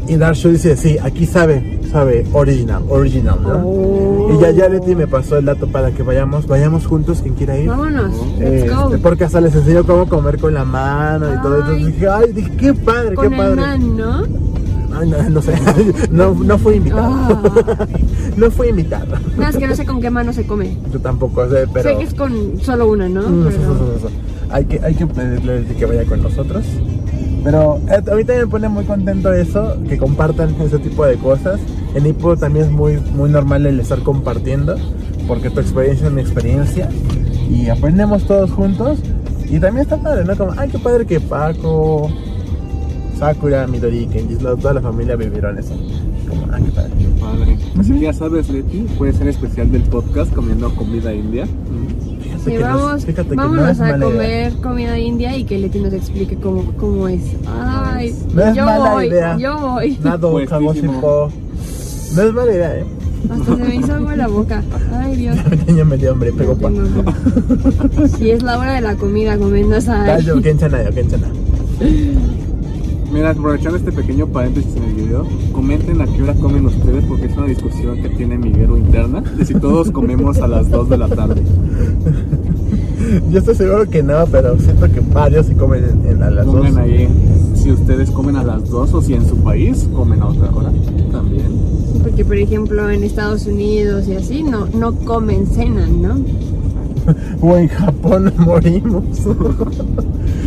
[0.08, 3.62] y Darshu dice, sí, aquí sabe, sabe, original, original, ¿no?
[3.64, 4.34] Oh.
[4.36, 7.56] Y ya, ya Leti me pasó el dato para que vayamos, vayamos juntos, quien quiera
[7.56, 7.68] ir.
[7.68, 8.90] Vámonos, Este, let's go.
[9.00, 11.54] porque hasta les enseñó cómo comer con la mano y todo.
[11.60, 11.92] Entonces Ay.
[11.92, 13.56] dije, ay, dije, qué padre, Con qué el padre.
[13.60, 14.22] nan, ¿no?
[14.94, 15.54] Ay, no, no sé,
[16.10, 17.12] no, no fui invitado.
[17.12, 17.86] Ah.
[18.36, 19.16] no fui invitado.
[19.36, 20.76] Nada, es que no sé con qué mano se come.
[20.92, 21.88] Yo tampoco sé, pero.
[21.88, 23.22] Sé que es con solo una, ¿no?
[23.22, 24.10] Mm, Pero- eso, eso, eso.
[24.50, 26.64] Hay que, hay que pedirle que vaya con nosotros.
[27.44, 31.16] Pero eh, a mí también me pone muy contento eso, que compartan ese tipo de
[31.16, 31.58] cosas.
[31.94, 34.76] En Ipo también es muy, muy normal el estar compartiendo,
[35.26, 36.88] porque tu experiencia es mi experiencia.
[37.50, 38.98] Y aprendemos todos juntos.
[39.48, 40.36] Y también está padre, ¿no?
[40.36, 42.10] Como, ay, qué padre que Paco,
[43.22, 45.74] Sakura, Midori, Kenji, toda la familia vivieron eso.
[46.28, 46.90] Como, ay, qué padre.
[47.20, 47.58] Padre.
[47.78, 51.46] Así que ya sabes, Leti, puede ser especial del podcast comiendo comida india.
[51.46, 54.10] Fíjate Sí, que no es- vamos, no vámonos es a mala idea.
[54.50, 57.22] comer comida india y que Leti nos explique cómo, cómo es.
[57.46, 59.36] Ay, No es yo mala voy, idea.
[59.38, 59.98] yo voy.
[60.02, 60.40] Nado.
[60.48, 61.30] Kagosipo.
[62.16, 62.84] No es mala idea, ¿eh?
[63.30, 64.64] Hasta se me hizo agua la boca.
[65.00, 65.36] Ay, Dios.
[65.76, 66.70] Ya me dio hambre, pego pa.
[68.18, 70.16] Si es la hora de la comida, comiendo esa.
[70.42, 71.28] Kenchana, yo, kenchana.
[73.12, 77.26] Mira, aprovechando este pequeño paréntesis en el video, comenten a qué hora comen ustedes porque
[77.26, 80.96] es una discusión que tiene Miguelo interna de si todos comemos a las 2 de
[80.96, 81.42] la tarde.
[83.30, 86.46] Yo estoy seguro que no, pero siento que varios sí comen en, en a las
[86.46, 86.54] dos.
[86.54, 87.08] Pongan ahí
[87.54, 90.72] si ustedes comen a las 2 o si en su país comen a otra hora
[91.10, 91.48] también.
[92.02, 96.14] Porque, por ejemplo, en Estados Unidos y así, no, no comen, cenan, ¿no?
[97.42, 99.04] O en Japón morimos.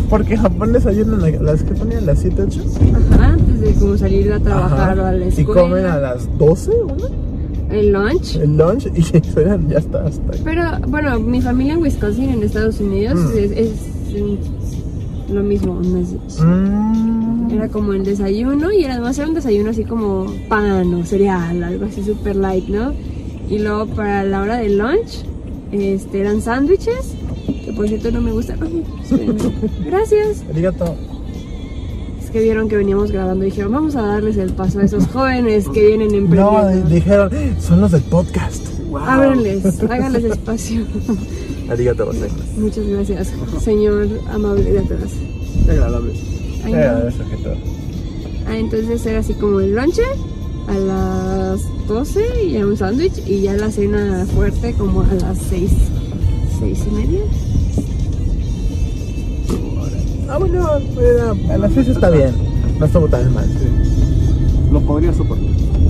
[0.09, 2.61] Porque en Japón desayunan a las que ponían las 7, 8.
[3.13, 5.61] Ajá, antes de como salir a trabajar o a la Y escuela.
[5.61, 7.07] comen a las 12, ¿una?
[7.75, 8.35] El lunch.
[8.35, 9.01] El lunch y
[9.69, 10.41] ya está, hasta ahí.
[10.43, 13.37] Pero, bueno, mi familia en Wisconsin, en Estados Unidos, Mm.
[13.37, 13.69] es, es,
[15.29, 15.73] lo mismo.
[15.73, 17.49] Mm.
[17.51, 21.85] Era como el desayuno y además era un desayuno así como pan o cereal, algo
[21.85, 22.93] así super light, ¿no?
[23.49, 25.25] Y luego para la hora del lunch
[25.71, 27.14] este, eran sándwiches,
[27.75, 28.83] por cierto no me espérenme.
[29.85, 30.43] Gracias.
[30.49, 30.95] Arigato.
[32.23, 35.05] Es que vieron que veníamos grabando y dijeron, vamos a darles el paso a esos
[35.07, 36.87] jóvenes que vienen No, emprendiendo.
[36.89, 38.65] di- dijeron, son los del podcast.
[38.97, 40.85] Ábranles, háganles espacio.
[41.69, 42.11] Arigato.
[42.57, 45.11] Muchas gracias, señor amable de atrás.
[45.69, 46.13] Agradable.
[46.63, 47.43] Ay, no.
[47.43, 47.55] todo.
[48.47, 49.99] Ah, entonces era así como el lunch
[50.67, 55.71] a las 12 y un sándwich y ya la cena fuerte como a las 6,
[56.59, 57.21] 6 y media.
[60.29, 60.67] Ah, bueno,
[60.99, 62.31] era- a las 6 está bien.
[62.79, 63.45] No estuvo tan mal.
[64.71, 65.45] Lo podría soportar.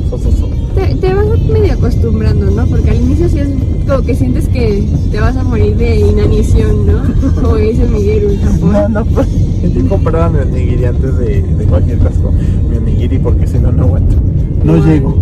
[0.09, 0.49] So, so, so.
[0.75, 2.65] Te, te vas medio acostumbrando, ¿no?
[2.67, 3.47] Porque al inicio sí es
[3.87, 7.01] como que sientes que te vas a morir de inanición, ¿no?
[7.41, 8.71] Como dice Miguel en Japón.
[8.71, 9.27] No, no, pues,
[9.73, 12.31] yo compraba mi onigiri antes de, de cualquier casco.
[12.69, 14.15] Mi onigiri porque si no, no aguanto.
[14.63, 15.17] No, No, llego.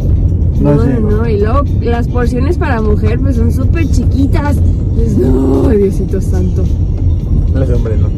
[0.59, 1.11] No, No, llego.
[1.11, 4.57] no, y luego las porciones para mujer pues son súper chiquitas.
[4.95, 6.63] Pues no, Diosito santo.
[7.53, 8.09] Las de hombre no.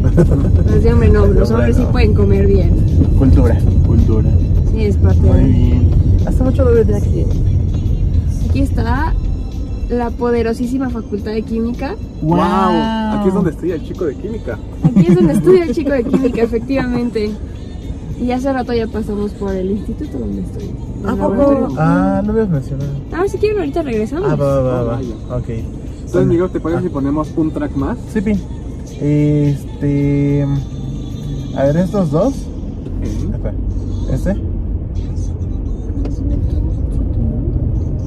[0.66, 2.72] Las de hombre no, de los hombre hombres sí pueden comer bien.
[3.18, 3.58] Cultura.
[3.86, 4.30] Cultura.
[4.72, 5.44] Sí, es parte Muy de...
[5.48, 5.90] bien.
[6.26, 7.26] Hace mucho no venía aquí.
[8.50, 9.14] Aquí está
[9.90, 11.96] la poderosísima facultad de química.
[12.22, 12.40] ¡Wow!
[12.40, 14.58] Aquí es donde estudia el chico de química.
[14.84, 17.32] Aquí es donde estudia el chico de química, efectivamente.
[18.20, 20.64] Y hace rato ya pasamos por el instituto donde estoy.
[21.04, 21.60] el ¿A laboratorio.
[21.68, 21.76] poco?
[21.78, 22.90] Ah, no habías mencionado.
[23.14, 24.30] A ver si quieren ahorita regresamos.
[24.32, 24.84] Ah, va, va, va.
[24.84, 24.96] Va.
[24.96, 25.16] vaya.
[25.38, 25.50] Ok.
[25.50, 27.98] Entonces, Miguel, ¿te parece si ponemos un track más?
[28.14, 28.34] Sí, pi.
[29.02, 30.46] Este.
[31.56, 32.34] A ver, estos dos.
[33.04, 33.54] Espera.
[34.12, 34.36] ¿Este?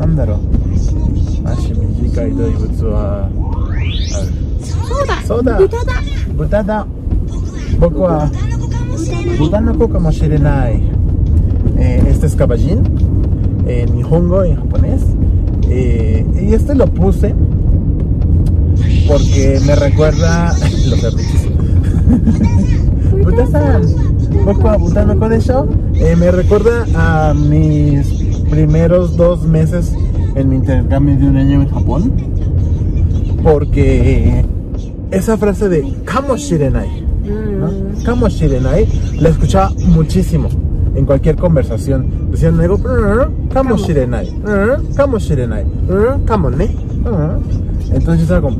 [0.00, 0.38] Ándaro.
[1.44, 3.24] Ashimijika y Doibutsu wa.
[3.24, 4.32] A ver.
[4.62, 5.22] ¡Soda!
[5.26, 5.58] Soda.
[5.58, 6.02] ¡Butada!
[6.36, 6.86] Butada.
[7.78, 8.30] Boku wa.
[9.38, 10.82] Butanoko kamoshirenai.
[11.78, 12.82] Eh, este es caballín.
[13.66, 15.02] En Nihongo, en japonés.
[15.68, 17.34] Eh, y este lo puse.
[19.08, 20.54] Porque me recuerda.
[20.86, 21.02] Los.
[25.94, 28.06] Eh, me recuerda a mis
[28.50, 29.94] primeros dos meses
[30.34, 32.12] en mi intercambio de un año en Japón.
[33.42, 34.44] Porque
[35.10, 37.02] esa frase de kamoshirenai,
[37.58, 37.66] ¿no?
[37.68, 38.02] Mm.
[38.04, 38.86] Kamoshirenai
[39.20, 40.48] la escuchaba muchísimo
[40.94, 42.30] en cualquier conversación.
[42.30, 42.78] Decían algo,
[43.52, 44.34] kamoshirenai,
[44.94, 45.64] kamoshirenai,
[46.26, 46.68] kamo, ¿ne?
[47.92, 48.58] Entonces yo estaba como,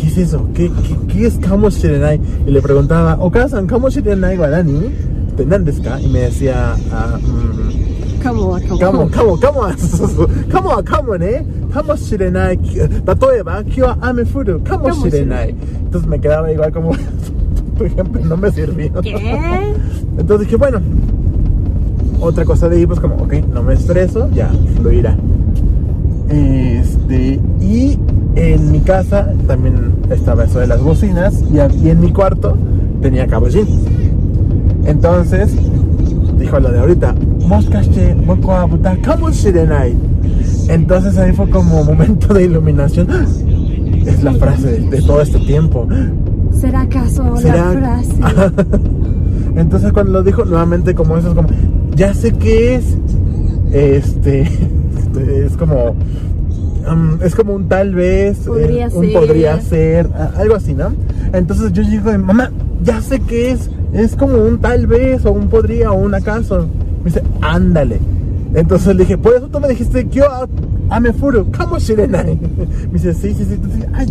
[0.00, 0.48] ¿qué es eso?
[0.54, 2.20] ¿Qué, qué, qué es Kamoshirenai?
[2.46, 4.90] Y le preguntaba, Okasan, Kamoshirenai Guarani,
[5.36, 5.64] ¿tenan
[6.02, 7.90] Y me decía, ah, mm,
[8.22, 11.46] Cómo, cómo, cómo, cómo, cómo, ¿eh?
[11.72, 12.58] Cómo shirenai.
[13.04, 14.62] Tatoeba, kiwa ame furu.
[14.68, 15.54] Cómo shirenai.
[15.84, 16.92] Entonces me quedaba igual como
[18.28, 19.00] no me sirvió.
[19.00, 19.74] ¿Qué?
[20.18, 20.80] Entonces dije, bueno,
[22.20, 25.16] otra cosa de ahí, pues como, ok, no me estreso, ya fluirá.
[26.28, 27.98] Este, y
[28.40, 32.56] en mi casa también estaba eso de las bocinas, y, en mi cuarto
[33.00, 33.66] tenía caballín.
[34.84, 35.50] Entonces,
[36.38, 37.14] dijo lo de ahorita,
[37.46, 39.94] Moskaste, boku wa buta kamoshirenai.
[40.68, 43.08] Entonces ahí fue como momento de iluminación.
[44.06, 45.86] Es la frase de, todo este tiempo.
[46.52, 47.74] ¿Será acaso ¿Será?
[47.74, 48.14] la frase?
[49.56, 51.48] Entonces cuando lo dijo nuevamente como eso es como,
[51.96, 52.96] ya sé qué es.
[53.72, 54.42] Este,
[55.44, 55.96] es como,
[57.22, 59.12] es como un tal vez, eh, podría un ser.
[59.12, 60.92] podría ser, algo así, ¿no?
[61.32, 62.50] Entonces yo digo, mamá,
[62.82, 66.68] ya sé qué es, es como un tal vez, o un podría, o un acaso.
[67.04, 67.98] Me dice, ándale.
[68.54, 70.24] Entonces le dije, por eso tú me dijiste, yo
[70.98, 72.36] me furo, ¿cómo shirenai?
[72.90, 73.54] Me dice, sí, sí, sí.
[73.54, 74.06] Entonces, ay,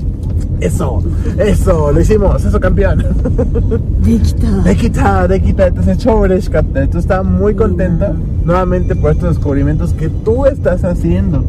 [0.62, 1.04] eso,
[1.38, 3.00] eso, lo hicimos, eso campeón.
[4.04, 4.62] De quita.
[4.64, 5.68] De quita, de quita.
[5.68, 6.84] Entonces, choreshkata.
[6.84, 8.14] Entonces, estaba muy contenta
[8.46, 11.44] nuevamente por estos descubrimientos que tú estás haciendo.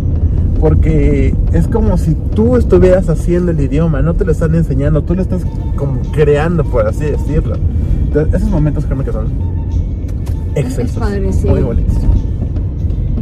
[0.61, 5.15] Porque es como si tú estuvieras haciendo el idioma, no te lo están enseñando, tú
[5.15, 5.43] lo estás
[5.77, 7.57] como creando, por así decirlo.
[8.05, 9.29] Entonces, esos momentos créeme que son
[10.55, 10.99] excelsos.
[10.99, 11.49] padre, sí.
[11.49, 11.97] Muy bonitos.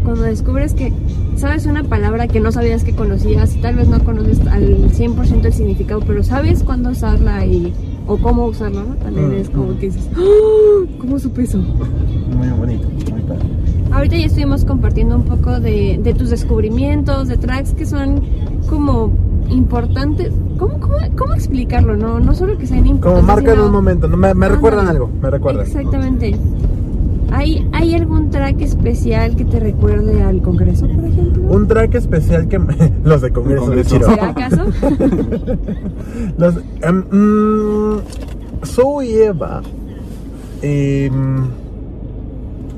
[0.03, 0.93] Cuando descubres que
[1.37, 5.53] sabes una palabra que no sabías que conocías tal vez no conoces al 100% el
[5.53, 7.73] significado, pero sabes cuándo usarla y
[8.07, 8.95] o cómo usarla, ¿no?
[8.97, 9.77] También Mm, es como mm.
[9.77, 10.87] que dices, ¡Ah!
[10.99, 11.59] ¿cómo supe eso?
[11.59, 13.45] Muy bonito, muy padre.
[13.93, 18.23] Ahorita ya estuvimos compartiendo un poco de, tus descubrimientos, de tracks que son
[18.69, 19.13] como
[19.49, 20.33] importantes.
[20.59, 20.79] ¿Cómo,
[21.17, 21.97] cómo, explicarlo?
[21.97, 23.21] No, no solo que sean importantes.
[23.21, 25.67] Como marca en un momento, me, me ah, recuerdan algo, me recuerdan.
[25.67, 26.37] Exactamente.
[27.31, 31.43] ¿Hay, ¿Hay algún track especial que te recuerde al Congreso, por ejemplo?
[31.49, 32.59] Un track especial que...
[33.05, 33.99] Los de Congreso, Congreso.
[33.99, 34.23] de Chiro.
[34.23, 34.65] acaso?
[36.39, 36.57] Los...
[36.89, 38.01] Um,
[39.03, 39.63] Eva.
[40.63, 41.45] Em,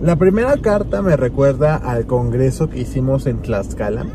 [0.02, 4.06] la primera carta me recuerda al congreso que hicimos en Tlaxcala.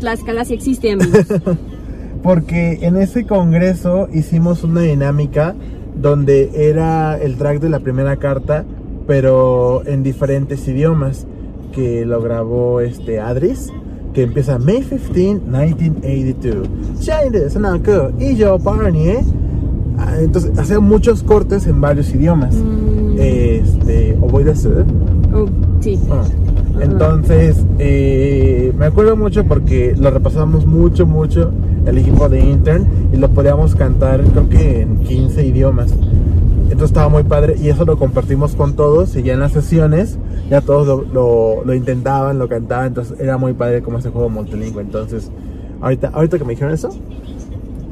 [0.00, 1.26] Tlaxcala sí existe, amigos.
[2.22, 5.54] Porque en ese congreso hicimos una dinámica
[5.94, 8.64] donde era el track de la primera carta,
[9.06, 11.26] pero en diferentes idiomas,
[11.72, 13.70] que lo grabó este Adris,
[14.12, 16.68] que empieza May 15, 1982.
[17.00, 19.24] China, Sanako, y yo, Barney, ¿eh?
[19.98, 22.54] Ah, Entonces, hacía muchos cortes en varios idiomas.
[22.54, 23.16] Mm.
[23.18, 24.84] Este, o voy a hacer.
[25.34, 25.46] Oh,
[25.80, 25.98] sí.
[26.10, 26.24] Ah,
[26.80, 31.50] Entonces, eh, me acuerdo mucho porque lo repasamos mucho, mucho
[31.86, 35.92] el equipo de intern y lo podíamos cantar creo que en 15 idiomas.
[36.64, 40.18] Entonces estaba muy padre y eso lo compartimos con todos y ya en las sesiones
[40.50, 44.28] ya todos lo, lo- lo intentaban, lo cantaban, entonces era muy padre como ese juego
[44.30, 44.82] multilingüe.
[44.82, 45.30] Entonces,
[45.80, 46.88] ahorita, ahorita que me dijeron eso,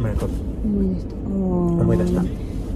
[0.02, 0.34] me acuerdo.
[0.64, 1.14] Muy de esto.
[1.30, 1.82] Oh.
[1.84, 2.22] Muy de esta.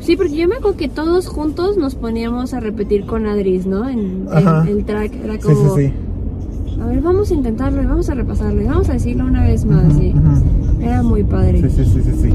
[0.05, 3.87] Sí, porque yo me acuerdo que todos juntos nos poníamos a repetir con Adris, ¿no?
[3.87, 4.65] En, en Ajá.
[4.67, 6.81] el track era Sí, como, sí, sí.
[6.81, 9.63] a ver, vamos a intentarlo y vamos a repasarlo y vamos a decirlo una vez
[9.65, 9.93] más.
[9.93, 10.81] Ujú, y ujú.
[10.81, 11.61] Era muy padre.
[11.69, 12.29] Sí, sí, sí, sí, sí.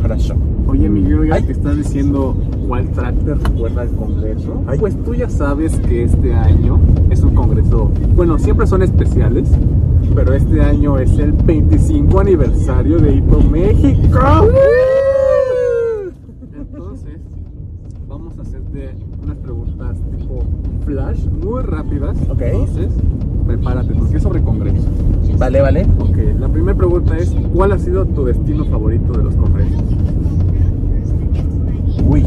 [0.00, 0.34] Хорошо.
[0.68, 1.42] Oye, Miguel, ya Ay.
[1.44, 2.36] que estás diciendo
[2.68, 4.78] cuál track te recuerda al congreso, Ay.
[4.78, 6.78] pues tú ya sabes que este año
[7.10, 9.48] es un congreso, bueno, siempre son especiales,
[10.14, 13.98] pero este año es el 25 aniversario de Hippo México.
[14.02, 14.54] Entonces,
[21.17, 22.17] Flash, muy rápidas.
[22.29, 22.41] Ok.
[22.41, 22.93] Entonces,
[23.45, 24.87] prepárate, porque es sobre congreso.
[25.37, 25.85] Vale, vale.
[25.99, 29.81] Ok, la primera pregunta es, ¿cuál ha sido tu destino favorito de los congresos?
[32.05, 32.25] Uy.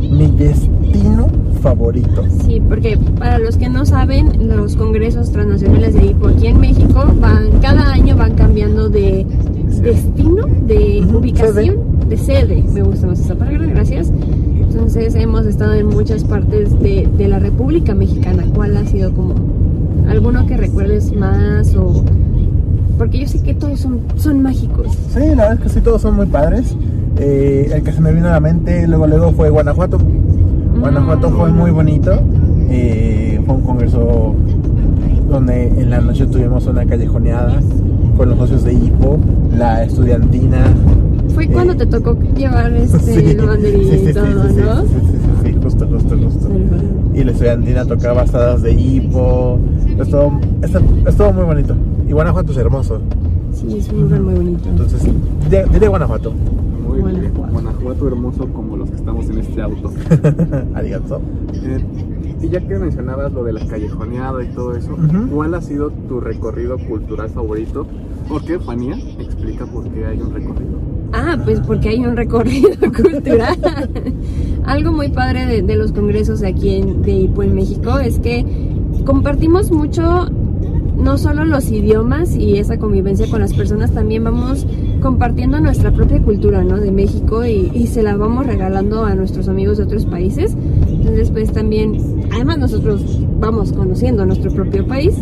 [0.00, 1.28] Mi destino
[1.60, 2.24] favorito.
[2.44, 7.04] Sí, porque para los que no saben, los congresos transnacionales de HIPO aquí en México
[7.20, 9.26] van, cada año van cambiando de
[9.82, 11.76] destino, de ubicación,
[12.08, 12.64] de sede.
[12.72, 14.10] Me gusta más esa palabra, gracias.
[14.78, 18.44] Entonces hemos estado en muchas partes de, de la República Mexicana.
[18.54, 19.34] ¿Cuál ha sido como
[20.08, 22.04] alguno que recuerdes más o
[22.96, 24.96] porque yo sé que todos son, son mágicos.
[25.12, 26.76] Sí, la verdad es que sí, todos son muy padres.
[27.16, 29.98] Eh, el que se me vino a la mente luego luego fue Guanajuato.
[30.78, 32.12] Guanajuato fue muy bonito.
[32.70, 34.36] Eh, fue un congreso
[35.28, 37.60] donde en la noche tuvimos una callejoneada
[38.16, 39.18] con los socios de HIPO,
[39.56, 40.72] la estudiantina.
[41.34, 44.42] Fue cuando Eh, te tocó llevar este Sí, el banderín y todo, ¿no?
[44.48, 46.48] sí, sí, sí, sí, justo, justo, justo.
[47.14, 49.58] Y la estudiantina tocaba bastadas de hipo.
[49.98, 51.74] Estuvo, estuvo, estuvo muy bonito.
[52.08, 53.00] Y Guanajuato es hermoso.
[53.52, 54.68] Sí, es un lugar muy bonito.
[54.68, 55.02] Entonces,
[55.50, 56.32] diré, Guanajuato.
[56.32, 57.52] Muy bien, Guanajuato.
[57.52, 59.92] Guanajuato hermoso como los que estamos en este auto.
[60.74, 61.20] Arigato.
[61.54, 61.84] Eh,
[62.40, 64.96] y ya que mencionabas lo de la callejoneada y todo eso.
[65.32, 67.86] ¿cuál ha sido tu recorrido cultural favorito?
[68.28, 68.96] ¿Por qué, Fanía?
[69.18, 70.78] Explica por qué hay un recorrido.
[71.12, 73.56] Ah, pues porque hay un recorrido cultural.
[74.64, 78.44] Algo muy padre de, los congresos aquí en, de en México es que
[79.06, 80.26] compartimos mucho,
[80.96, 84.66] no solo los idiomas y esa convivencia con las personas, también vamos
[85.00, 86.78] compartiendo nuestra propia cultura, ¿no?
[86.78, 90.56] De México y, y se la vamos regalando a nuestros amigos de otros países.
[90.88, 91.96] Entonces, pues también,
[92.32, 95.14] además nosotros vamos conociendo nuestro propio país.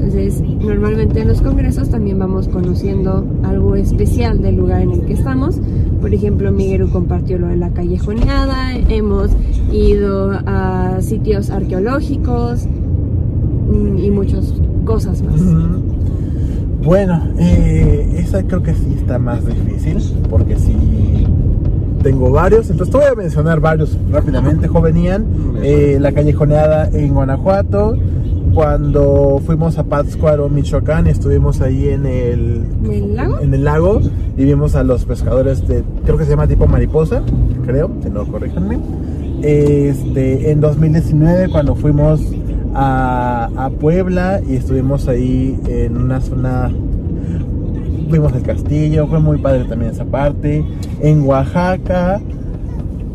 [0.00, 5.12] Entonces, normalmente en los congresos también vamos conociendo algo especial del lugar en el que
[5.12, 5.60] estamos.
[6.00, 9.30] Por ejemplo, Miguel compartió lo de la callejoneada, hemos
[9.70, 14.54] ido a sitios arqueológicos mm, y muchas
[14.86, 15.38] cosas más.
[16.82, 19.98] Bueno, eh, esa creo que sí está más difícil,
[20.30, 21.26] porque sí
[22.02, 25.26] tengo varios, entonces te voy a mencionar varios rápidamente, jovenían.
[25.62, 27.98] Eh, la callejoneada en Guanajuato,
[28.54, 33.38] cuando fuimos a Pátzcuaro, Michoacán, estuvimos ahí en el, ¿En el lago?
[33.40, 34.00] en el lago
[34.36, 37.22] y vimos a los pescadores de, creo que se llama tipo mariposa,
[37.64, 38.78] creo, si no, corríjanme.
[39.42, 42.20] Este, en 2019 cuando fuimos
[42.74, 46.70] a, a Puebla y estuvimos ahí en una zona,
[48.10, 50.64] vimos el castillo, fue muy padre también esa parte.
[51.00, 52.20] En Oaxaca,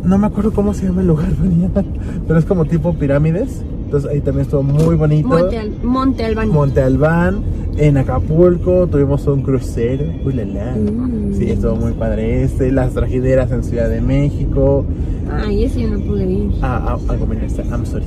[0.03, 1.29] no me acuerdo cómo se llama el lugar,
[2.27, 5.27] pero es como tipo pirámides, entonces ahí también estuvo muy bonito.
[5.29, 6.49] Monte, Al- Monte Albán.
[6.49, 7.39] Monte Albán,
[7.77, 10.75] en Acapulco tuvimos un crucero, uy la la.
[10.75, 11.33] Mm.
[11.33, 14.85] Sí, estuvo muy padre este, las trajineras en Ciudad de México.
[15.31, 16.51] Ay, ese yo no pude ir.
[16.61, 18.05] Ah, ah, algo me está, I'm sorry.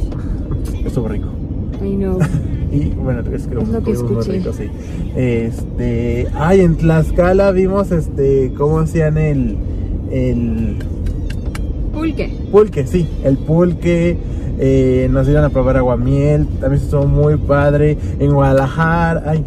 [0.85, 1.29] Estuvo rico.
[1.85, 2.19] I know.
[2.71, 4.65] Y bueno, es que Es lo que muy rico, sí.
[5.17, 9.57] Este, ay, en Tlaxcala vimos este cómo hacían el
[10.11, 10.77] el
[11.95, 12.31] Pulque.
[12.53, 14.19] pulque, sí, el pulque.
[14.59, 17.97] Eh, nos dieron a probar aguamiel, también estuvo muy padre.
[18.19, 19.45] En Guadalajara, ay,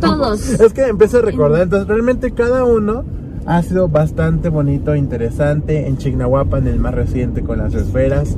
[0.00, 0.48] Todos.
[0.60, 3.04] Es que empecé a recordar, entonces realmente cada uno
[3.46, 5.86] Ha sido bastante bonito, interesante.
[5.88, 8.36] En Chignahuapan, el más reciente con las esferas.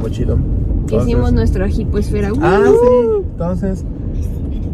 [0.00, 0.34] Muy chido.
[0.80, 2.30] Entonces- Hicimos nuestra hiposfera.
[2.40, 2.72] Ah, ¡Uh!
[2.72, 3.26] sí.
[3.32, 3.84] Entonces,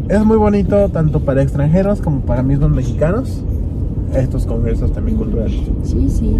[0.09, 3.43] es muy bonito tanto para extranjeros como para mismos mexicanos.
[4.15, 5.59] Estos congresos también culturales.
[5.83, 6.37] Sí, sí.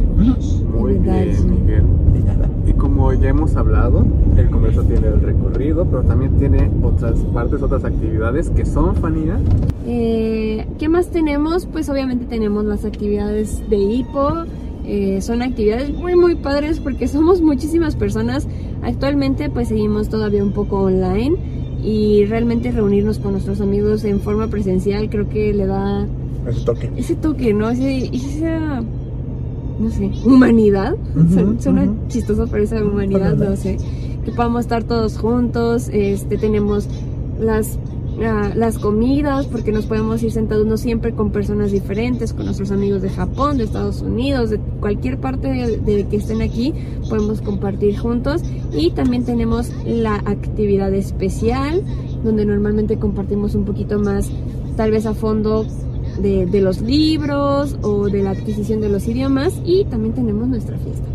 [0.78, 1.84] Muy bien, Miguel.
[2.16, 2.50] Y nada.
[2.68, 4.06] Y como ya hemos hablado,
[4.38, 9.40] el Congreso tiene el recorrido, pero también tiene otras partes, otras actividades que son, Fanía.
[9.88, 11.66] Eh, ¿Qué más tenemos?
[11.66, 14.46] Pues obviamente tenemos las actividades de hipo.
[14.86, 18.48] Eh, son actividades muy muy padres porque somos muchísimas personas.
[18.84, 21.38] Actualmente pues seguimos todavía un poco online
[21.82, 26.08] y realmente reunirnos con nuestros amigos en forma presencial creo que le da
[26.48, 26.91] Ese toque.
[26.98, 27.70] ese toque, ¿no?
[27.70, 28.82] Ese, esa,
[29.80, 30.96] no sé, humanidad.
[31.16, 31.96] Ujú, Su- Suena ujú.
[32.08, 33.78] chistoso, pero esa humanidad, no sé.
[34.26, 36.88] Que podamos estar todos juntos, este, tenemos
[37.39, 37.78] las,
[38.26, 42.72] ah, las comidas, porque nos podemos ir sentados no siempre con personas diferentes, con nuestros
[42.72, 46.74] amigos de Japón, de Estados Unidos, de cualquier parte de, de que estén aquí,
[47.10, 48.41] podemos compartir juntos.
[48.72, 51.82] Y también tenemos la actividad especial,
[52.24, 54.30] donde normalmente compartimos un poquito más,
[54.78, 55.66] tal vez a fondo,
[56.22, 59.53] de, de los libros o de la adquisición de los idiomas.
[59.66, 61.07] Y también tenemos nuestra fiesta.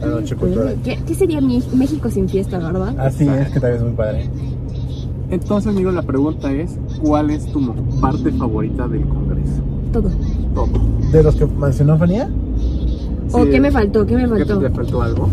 [0.00, 0.76] La noche cultural.
[0.82, 2.98] ¿Qué, qué sería Mi- México sin fiesta, verdad?
[2.98, 4.28] Así es que también es muy padre.
[5.30, 7.60] Entonces, amigo, la pregunta es, ¿cuál es tu
[8.00, 9.62] parte favorita del Congreso?
[9.92, 10.10] Todo.
[10.54, 10.68] Todo.
[11.12, 12.28] De los que mencionó Fanía,
[13.32, 14.04] ¿O Sí, qué me faltó?
[14.06, 14.58] ¿Qué me ¿Qué faltó?
[14.58, 15.28] te faltó algo?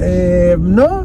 [0.00, 1.04] eh, no.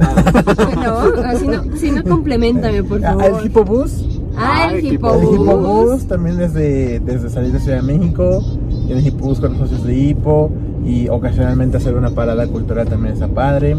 [0.00, 3.40] No, así no, si no, complementame, por Ah, favor.
[3.40, 4.04] El Hippo Bus.
[4.42, 4.98] Ah, Ah, el.
[4.98, 8.42] Bus también desde, desde salir de Ciudad de México.
[8.88, 10.50] El Hippo Bus con los socios de Hippo.
[10.84, 13.76] Y ocasionalmente hacer una parada cultural también está padre.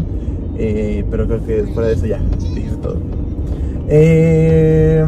[0.56, 2.20] Eh, pero creo que fuera de eso ya,
[2.54, 2.96] dijiste todo.
[3.88, 5.04] Eh,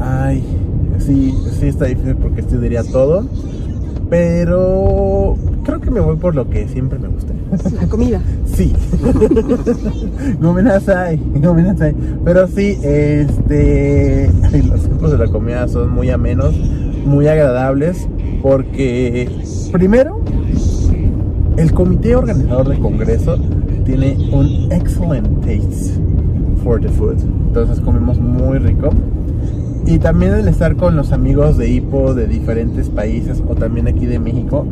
[0.00, 0.42] ay,
[0.98, 3.26] sí, sí está difícil porque esto diría todo.
[4.10, 7.32] Pero creo que me voy por lo que siempre me gusta.
[7.80, 8.20] La comida.
[8.56, 8.72] Sí.
[10.40, 11.94] Gomenasai, gomenasai.
[12.24, 14.30] Pero sí, este.
[14.66, 16.54] Los tiempos de la comida son muy amenos,
[17.04, 18.08] muy agradables.
[18.42, 19.28] Porque,
[19.72, 20.22] primero,
[21.58, 23.36] el comité organizador del congreso
[23.84, 26.00] tiene un excellent taste
[26.64, 27.18] for the food.
[27.48, 28.88] Entonces comemos muy rico.
[29.84, 34.06] Y también el estar con los amigos de Hipo de diferentes países o también aquí
[34.06, 34.66] de México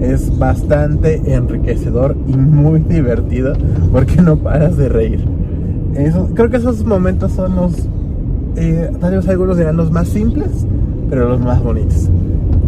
[0.00, 3.54] es bastante enriquecedor y muy divertido
[3.92, 5.24] porque no paras de reír.
[5.94, 7.72] Eso, creo que esos momentos son los,
[8.56, 10.66] eh, tal vez algunos dirán los más simples,
[11.08, 12.10] pero los más bonitos.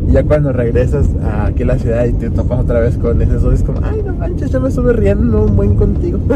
[0.08, 3.20] Y ya cuando regresas a aquí a la ciudad y te topas otra vez con
[3.20, 6.18] ese sol, es como, ay, no manches, yo me estuve riendo un buen contigo.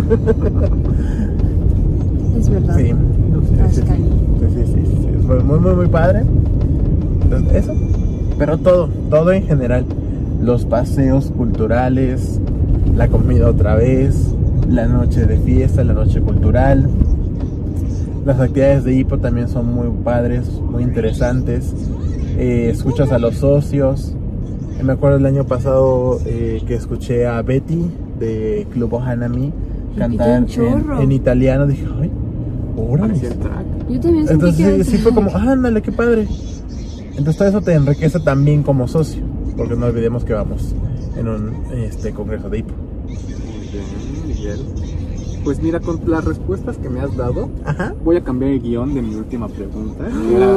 [2.38, 2.76] Es verdad.
[2.76, 6.22] Sí, sí, sí, sí, muy, muy, muy, muy padre.
[7.22, 7.72] Entonces, eso,
[8.36, 9.84] pero todo, todo en general.
[10.42, 12.40] Los paseos culturales,
[12.96, 14.34] la comida otra vez,
[14.68, 16.88] la noche de fiesta, la noche cultural.
[18.24, 21.72] Las actividades de hipo también son muy padres, muy interesantes.
[22.38, 24.14] Eh, escuchas a los socios.
[24.78, 29.52] Eh, Me acuerdo el año pasado eh, que escuché a Betty de Club Hanami
[29.96, 30.44] cantar
[31.00, 31.66] en, italiano.
[31.66, 32.10] Dije, ay,
[32.76, 33.14] órale.
[33.90, 36.26] Yo también sentí Entonces sí fue como, ándale, qué padre.
[37.10, 39.22] Entonces todo eso te enriquece también como socio,
[39.56, 40.74] porque no olvidemos que vamos
[41.16, 42.74] en un este, congreso de hipo.
[43.06, 43.16] Muy
[43.72, 44.60] bien, Miguel.
[45.44, 47.94] Pues mira, con las respuestas que me has dado, Ajá.
[48.04, 50.56] voy a cambiar el guion de mi última pregunta, que era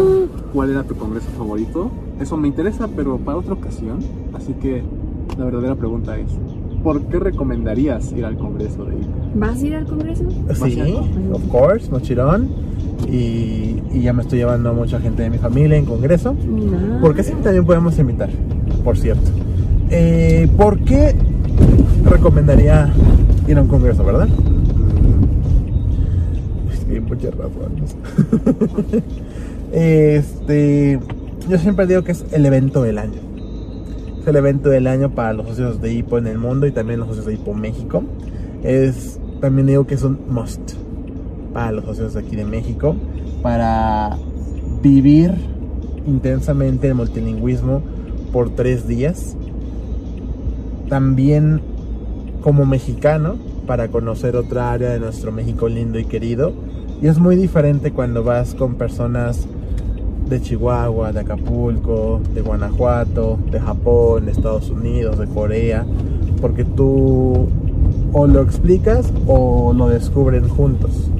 [0.54, 1.90] ¿cuál era tu congreso favorito?
[2.20, 4.00] Eso me interesa, pero para otra ocasión.
[4.34, 4.84] Así que
[5.40, 6.30] la verdadera pregunta es,
[6.84, 9.08] ¿por qué recomendarías ir al congreso de IPA?
[9.36, 10.24] ¿Vas a ir al congreso?
[10.54, 10.80] Sí,
[11.34, 12.48] of course, mochilón.
[13.10, 16.34] Y, y ya me estoy llevando a mucha gente de mi familia en congreso.
[16.34, 17.00] No.
[17.02, 18.30] Porque sí, también podemos invitar,
[18.84, 19.32] por cierto.
[19.90, 21.16] Eh, ¿Por qué
[22.04, 22.92] recomendaría
[23.48, 24.28] ir a un congreso, verdad?
[26.74, 27.96] Es que hay muchas razones.
[29.72, 31.00] este,
[31.48, 33.22] yo siempre digo que es el evento del año.
[34.22, 37.00] Es el evento del año para los socios de HIPO en el mundo y también
[37.00, 38.04] los socios de HIPO México.
[38.64, 40.74] Es, también digo que es un must
[41.56, 42.98] para los socios de aquí de México
[43.42, 44.18] para
[44.82, 45.34] vivir
[46.06, 47.82] intensamente el multilingüismo
[48.34, 49.38] por tres días.
[50.90, 51.62] También
[52.42, 56.52] como mexicano para conocer otra área de nuestro México lindo y querido.
[57.02, 59.48] Y es muy diferente cuando vas con personas
[60.28, 65.86] de Chihuahua, de Acapulco, de Guanajuato, de Japón, de Estados Unidos, de Corea,
[66.42, 67.48] porque tú
[68.12, 71.12] o lo explicas o lo descubren juntos.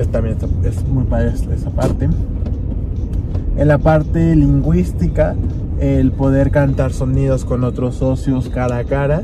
[0.00, 2.08] Es también es muy padre esa parte.
[3.56, 5.34] En la parte lingüística,
[5.78, 9.22] el poder cantar sonidos con otros socios cara a cara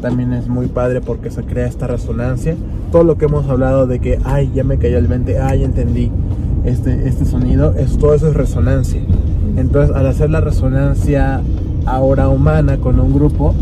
[0.00, 2.56] también es muy padre porque se crea esta resonancia.
[2.92, 6.10] Todo lo que hemos hablado de que, ay, ya me cayó el 20, ay, entendí
[6.64, 9.00] este, este sonido, es, todo eso es resonancia.
[9.56, 11.40] Entonces, al hacer la resonancia
[11.86, 13.54] ahora humana con un grupo,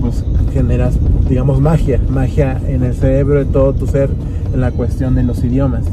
[0.00, 4.10] pues generas, digamos, magia, magia en el cerebro de todo tu ser
[4.52, 5.84] en la cuestión de los idiomas.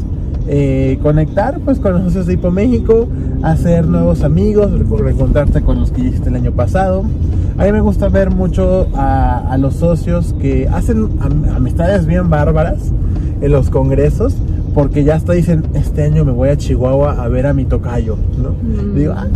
[0.52, 3.08] Eh, conectar pues con los socios de Hipo México,
[3.44, 7.04] hacer nuevos amigos, reencontrarte con los que hiciste el año pasado.
[7.60, 11.10] A mí me gusta ver mucho a, los socios que hacen
[11.56, 12.92] amistades bien bárbaras
[13.42, 14.36] en los congresos,
[14.74, 18.18] porque ya hasta dicen, este año me voy a Chihuahua a ver a mi tocayo,
[18.42, 18.56] ¿no?
[18.96, 19.28] Digo, ah,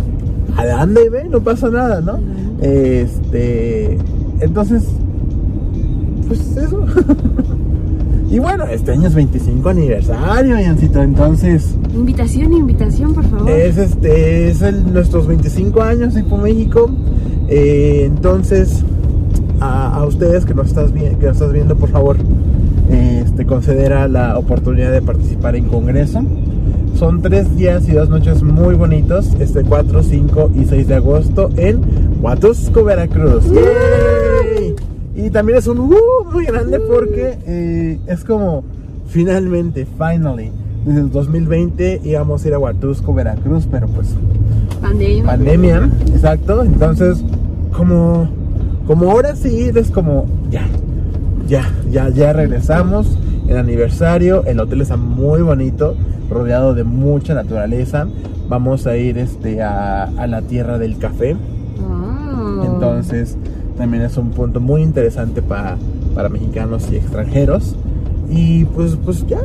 [0.56, 2.18] adelante, ve, no pasa nada, ¿no?
[2.60, 3.98] Este,
[4.40, 4.84] entonces,
[6.26, 6.84] pues eso.
[8.30, 11.76] y bueno, este año es 25 aniversario, Yancito, entonces.
[11.94, 13.50] Invitación, invitación, por favor.
[13.50, 16.90] Es este, es el, nuestros 25 años por México.
[17.48, 18.84] Eh, entonces,
[19.60, 22.16] a, ustedes que nos estás que nos estás viendo, por favor,
[22.90, 26.22] este, considera la oportunidad de participar en Congreso.
[26.94, 31.50] Son tres días y dos noches muy bonitos, este 4, 5 y 6 de agosto
[31.56, 31.80] en
[32.22, 33.44] Huatusco, Veracruz.
[35.16, 35.94] Y también es un uh,
[36.32, 38.64] muy grande porque eh, es como
[39.08, 40.50] finalmente, finally,
[40.84, 44.14] desde el 2020 íbamos a ir a Huatusco, Veracruz, pero pues
[44.80, 45.24] pandemia.
[45.24, 46.62] Pandemia, exacto.
[46.62, 47.24] Entonces,
[47.76, 48.28] como,
[48.86, 50.66] como ahora sí es como ya,
[51.48, 53.18] ya, ya, ya regresamos.
[53.48, 55.94] El aniversario, el hotel está muy bonito
[56.30, 58.06] rodeado de mucha naturaleza.
[58.48, 61.36] Vamos a ir este, a, la tierra del café.
[61.82, 62.64] Oh.
[62.64, 63.36] Entonces
[63.76, 65.76] también es un punto muy interesante para,
[66.14, 67.76] para mexicanos y extranjeros.
[68.30, 69.40] Y pues, pues ya,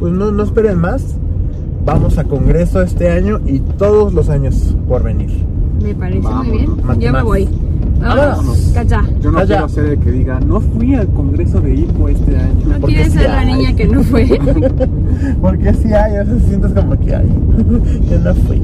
[0.00, 1.16] pues no, no esperen más.
[1.84, 5.30] Vamos a Congreso este año y todos los años por venir.
[5.82, 6.70] Me parece muy bien.
[6.98, 7.48] Yo me voy.
[8.00, 8.72] Vámonos.
[9.20, 12.78] Yo no quiero ser el que diga, no fui al congreso de IPO este año.
[12.78, 14.26] No quieres ser la niña que no fue.
[15.40, 17.26] Porque si hay, a veces sientes como que hay.
[18.10, 18.56] Yo no fui.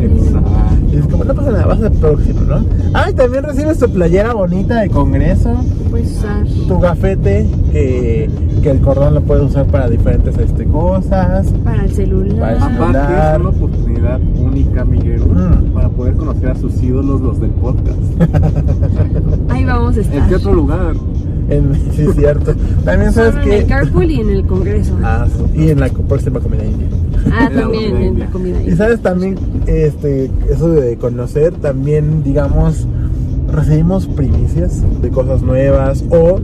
[0.00, 0.50] Exacto.
[0.92, 2.64] Y es como, no pasa nada, vas al próximo, ¿no?
[2.94, 5.54] Ay, también recibes tu playera bonita de congreso.
[5.90, 6.44] Puedes usar.
[6.44, 8.30] Tu gafete, que,
[8.62, 11.52] que el cordón lo puedes usar para diferentes este, cosas.
[11.64, 12.38] Para el celular.
[12.38, 13.40] Para el celular.
[13.40, 13.52] es una
[13.98, 15.72] oportunidad única, Miguel, mm.
[15.72, 17.98] para poder conocer a sus ídolos, los del podcast.
[19.48, 20.16] Ahí vamos a estar.
[20.16, 20.94] ¿En qué otro lugar?
[21.48, 22.54] En, sí, es cierto.
[22.84, 23.56] También sabes que.
[23.56, 24.96] En el carpool y en el congreso.
[25.02, 26.88] Ah, y en la próxima comida india.
[27.32, 28.72] Ah, también en la comida india.
[28.72, 29.36] Y sabes también,
[29.66, 32.86] este, eso de conocer, también, digamos,
[33.52, 36.38] recibimos primicias de cosas nuevas o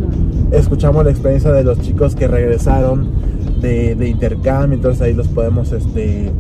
[0.53, 3.09] escuchamos la experiencia de los chicos que regresaron
[3.61, 6.31] de, de intercambio, entonces ahí los podemos, este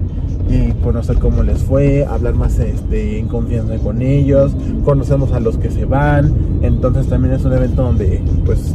[0.49, 4.53] y conocer cómo les fue, hablar más este, en confianza con ellos,
[4.85, 6.33] conocemos a los que se van,
[6.63, 8.75] entonces también es un evento donde pues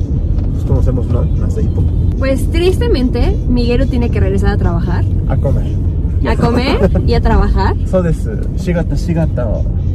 [0.54, 1.24] nos conocemos, ¿no?
[1.24, 1.64] Más de.
[2.18, 5.06] Pues tristemente, Miguel tiene que regresar a trabajar.
[5.28, 5.89] A comer.
[6.28, 7.76] A comer y a trabajar.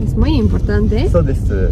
[0.03, 1.09] Es muy importante.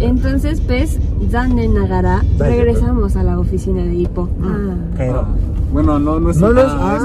[0.01, 0.99] Entonces, pues,
[1.31, 4.29] Zane Nagara, regresamos a la oficina de Hipo.
[4.43, 5.25] Ah.
[5.73, 6.99] Bueno, no, no es no, no es, ah.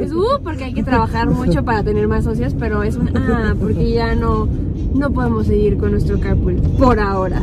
[0.00, 3.54] es, uh, porque hay que trabajar mucho para tener más socios, pero es un ah,
[3.58, 4.46] porque ya no,
[4.94, 7.40] no podemos seguir con nuestro carpool por ahora.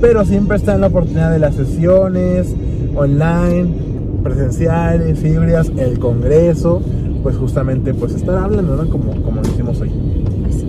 [0.00, 2.54] Pero siempre está en la oportunidad de las sesiones
[2.94, 3.66] online,
[4.22, 6.80] presenciales, híbridas, el congreso,
[7.24, 8.88] pues justamente pues estar hablando, ¿no?
[8.90, 9.90] Como, como lo hicimos hoy.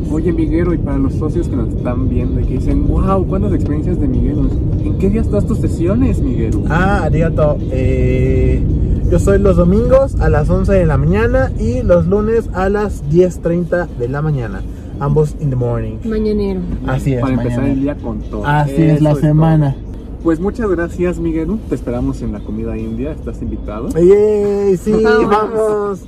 [0.10, 3.54] Oye, Miguero, y para los socios que nos están viendo y que dicen, wow, ¿cuántas
[3.54, 4.50] experiencias de Miguel?
[4.86, 6.62] ¿En qué días estás tus sesiones, Miguel?
[6.70, 7.58] Ah, arigato.
[7.72, 8.64] Eh,
[9.12, 13.04] yo soy los domingos a las 11 de la mañana y los lunes a las
[13.10, 14.62] 10.30 de la mañana.
[15.02, 15.98] Ambos in the morning.
[16.06, 16.62] Mañanero.
[16.88, 17.22] Así es.
[17.22, 18.46] Para empezar el día con todo.
[18.46, 19.76] Así es la semana.
[20.24, 21.60] Pues muchas gracias, Miguel.
[21.68, 23.12] Te esperamos en la comida india.
[23.12, 23.90] Estás invitado.
[23.92, 26.06] sí, vamos.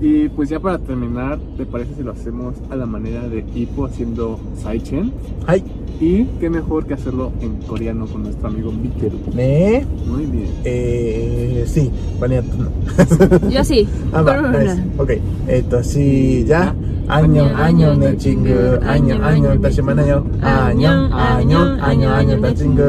[0.00, 3.86] Y pues ya para terminar, ¿te parece si lo hacemos a la manera de Hippo
[3.86, 5.12] haciendo Saichen?
[5.46, 5.64] Ay.
[5.98, 9.18] Y qué mejor que hacerlo en coreano con nuestro amigo Mikeru.
[9.38, 9.86] ¿Eh?
[10.06, 10.50] Muy bien.
[10.64, 13.48] Eh, sí, bueno, no.
[13.48, 13.88] Yo sí.
[14.12, 14.84] Ah, va, nice.
[14.98, 15.12] Ok,
[15.48, 16.74] esto sí, ya.
[17.08, 18.78] Año, año, ne chingu.
[18.84, 20.26] Año, año, 다시 만나요.
[20.42, 22.82] Año, año, año, año, 내 친구.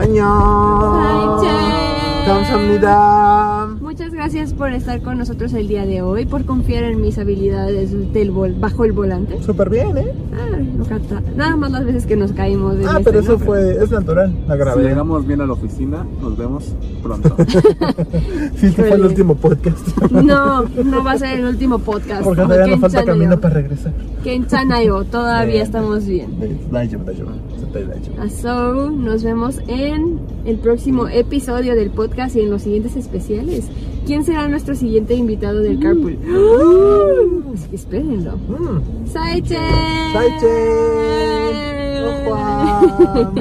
[0.00, 0.24] 안녕.
[1.40, 1.90] Saichen.
[2.26, 3.53] 감사합니다.
[4.25, 4.53] Gracias.
[4.53, 8.59] por estar con nosotros el día de hoy, por confiar en mis habilidades del vol-
[8.59, 9.37] bajo el volante.
[9.43, 10.13] Súper bien, ¿eh?
[10.33, 12.75] Ah, lo cata- Nada más las veces que nos caímos.
[12.77, 13.39] de Ah, este, pero eso ¿no?
[13.39, 14.89] fue, es natural, la Si gravedad.
[14.89, 16.73] llegamos bien a la oficina, nos vemos
[17.03, 17.35] pronto.
[18.55, 19.87] Sí, este fue el último podcast.
[20.11, 22.23] No, no va a ser el último podcast.
[22.23, 23.19] Porque todavía nos falta Kenchanayo.
[23.19, 23.93] camino para regresar.
[24.23, 26.29] Kenchanayo, todavía estamos bien.
[26.71, 26.99] Dayo.
[28.41, 33.65] So, nos vemos en el próximo episodio del podcast y en los siguientes especiales.
[34.05, 36.19] ¿Quién será nuestro siguiente invitado del Carpool?
[37.53, 38.37] Así que espérenlo.
[38.37, 39.07] Mm.
[39.07, 39.57] Saiche.
[40.13, 40.53] Saiche.
[42.27, 43.31] Opa.